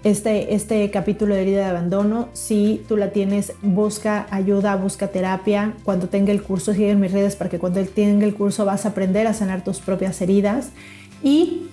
este, 0.05 0.55
este 0.55 0.91
capítulo 0.91 1.35
de 1.35 1.43
herida 1.43 1.59
de 1.59 1.71
abandono. 1.71 2.29
Si 2.33 2.83
tú 2.89 2.97
la 2.97 3.11
tienes, 3.11 3.53
busca 3.63 4.27
ayuda, 4.31 4.77
busca 4.77 5.09
terapia. 5.09 5.75
Cuando 5.85 6.09
tenga 6.09 6.33
el 6.33 6.43
curso, 6.43 6.73
sigue 6.73 6.91
en 6.91 7.01
mis 7.01 7.13
redes 7.13 7.37
para 7.37 7.51
que 7.51 7.59
cuando 7.59 7.85
tenga 7.85 8.25
el 8.25 8.35
curso 8.35 8.65
vas 8.65 8.85
a 8.85 8.91
aprender 8.91 9.27
a 9.27 9.35
sanar 9.35 9.65
tus 9.65 9.81
propias 9.81 10.21
heridas. 10.21 10.71
Y 11.23 11.69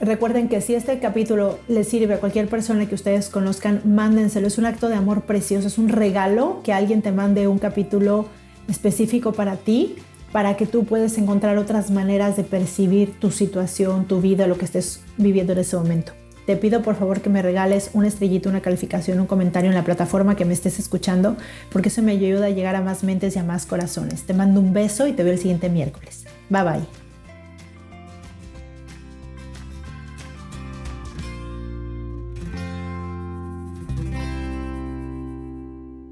Recuerden 0.00 0.48
que 0.48 0.62
si 0.62 0.74
este 0.74 0.98
capítulo 0.98 1.58
les 1.68 1.86
sirve 1.86 2.14
a 2.14 2.20
cualquier 2.20 2.48
persona 2.48 2.88
que 2.88 2.94
ustedes 2.94 3.28
conozcan, 3.28 3.82
mándenselo. 3.84 4.46
Es 4.46 4.56
un 4.56 4.64
acto 4.64 4.88
de 4.88 4.94
amor 4.94 5.22
precioso, 5.22 5.68
es 5.68 5.76
un 5.76 5.90
regalo 5.90 6.62
que 6.64 6.72
alguien 6.72 7.02
te 7.02 7.12
mande 7.12 7.48
un 7.48 7.58
capítulo 7.58 8.26
específico 8.66 9.32
para 9.32 9.56
ti, 9.56 9.96
para 10.32 10.56
que 10.56 10.64
tú 10.64 10.84
puedas 10.84 11.18
encontrar 11.18 11.58
otras 11.58 11.90
maneras 11.90 12.36
de 12.36 12.44
percibir 12.44 13.18
tu 13.18 13.30
situación, 13.30 14.06
tu 14.06 14.22
vida, 14.22 14.46
lo 14.46 14.56
que 14.56 14.64
estés 14.64 15.02
viviendo 15.18 15.52
en 15.52 15.58
ese 15.58 15.76
momento. 15.76 16.12
Te 16.46 16.56
pido 16.56 16.80
por 16.82 16.96
favor 16.96 17.20
que 17.20 17.28
me 17.28 17.42
regales 17.42 17.90
una 17.92 18.08
estrellita, 18.08 18.48
una 18.48 18.62
calificación, 18.62 19.20
un 19.20 19.26
comentario 19.26 19.68
en 19.68 19.76
la 19.76 19.84
plataforma 19.84 20.34
que 20.34 20.46
me 20.46 20.54
estés 20.54 20.78
escuchando, 20.78 21.36
porque 21.70 21.90
eso 21.90 22.00
me 22.00 22.12
ayuda 22.12 22.46
a 22.46 22.50
llegar 22.50 22.74
a 22.74 22.80
más 22.80 23.04
mentes 23.04 23.36
y 23.36 23.38
a 23.38 23.44
más 23.44 23.66
corazones. 23.66 24.22
Te 24.22 24.32
mando 24.32 24.60
un 24.60 24.72
beso 24.72 25.06
y 25.06 25.12
te 25.12 25.24
veo 25.24 25.34
el 25.34 25.38
siguiente 25.38 25.68
miércoles. 25.68 26.24
Bye 26.48 26.62
bye. 26.62 26.99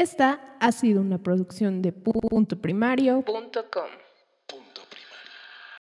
Esta 0.00 0.56
ha 0.60 0.72
sido 0.72 1.02
una 1.02 1.18
producción 1.18 1.82
de 1.82 1.92
puntoprimario.com. 1.92 3.22
Punto. 4.46 4.79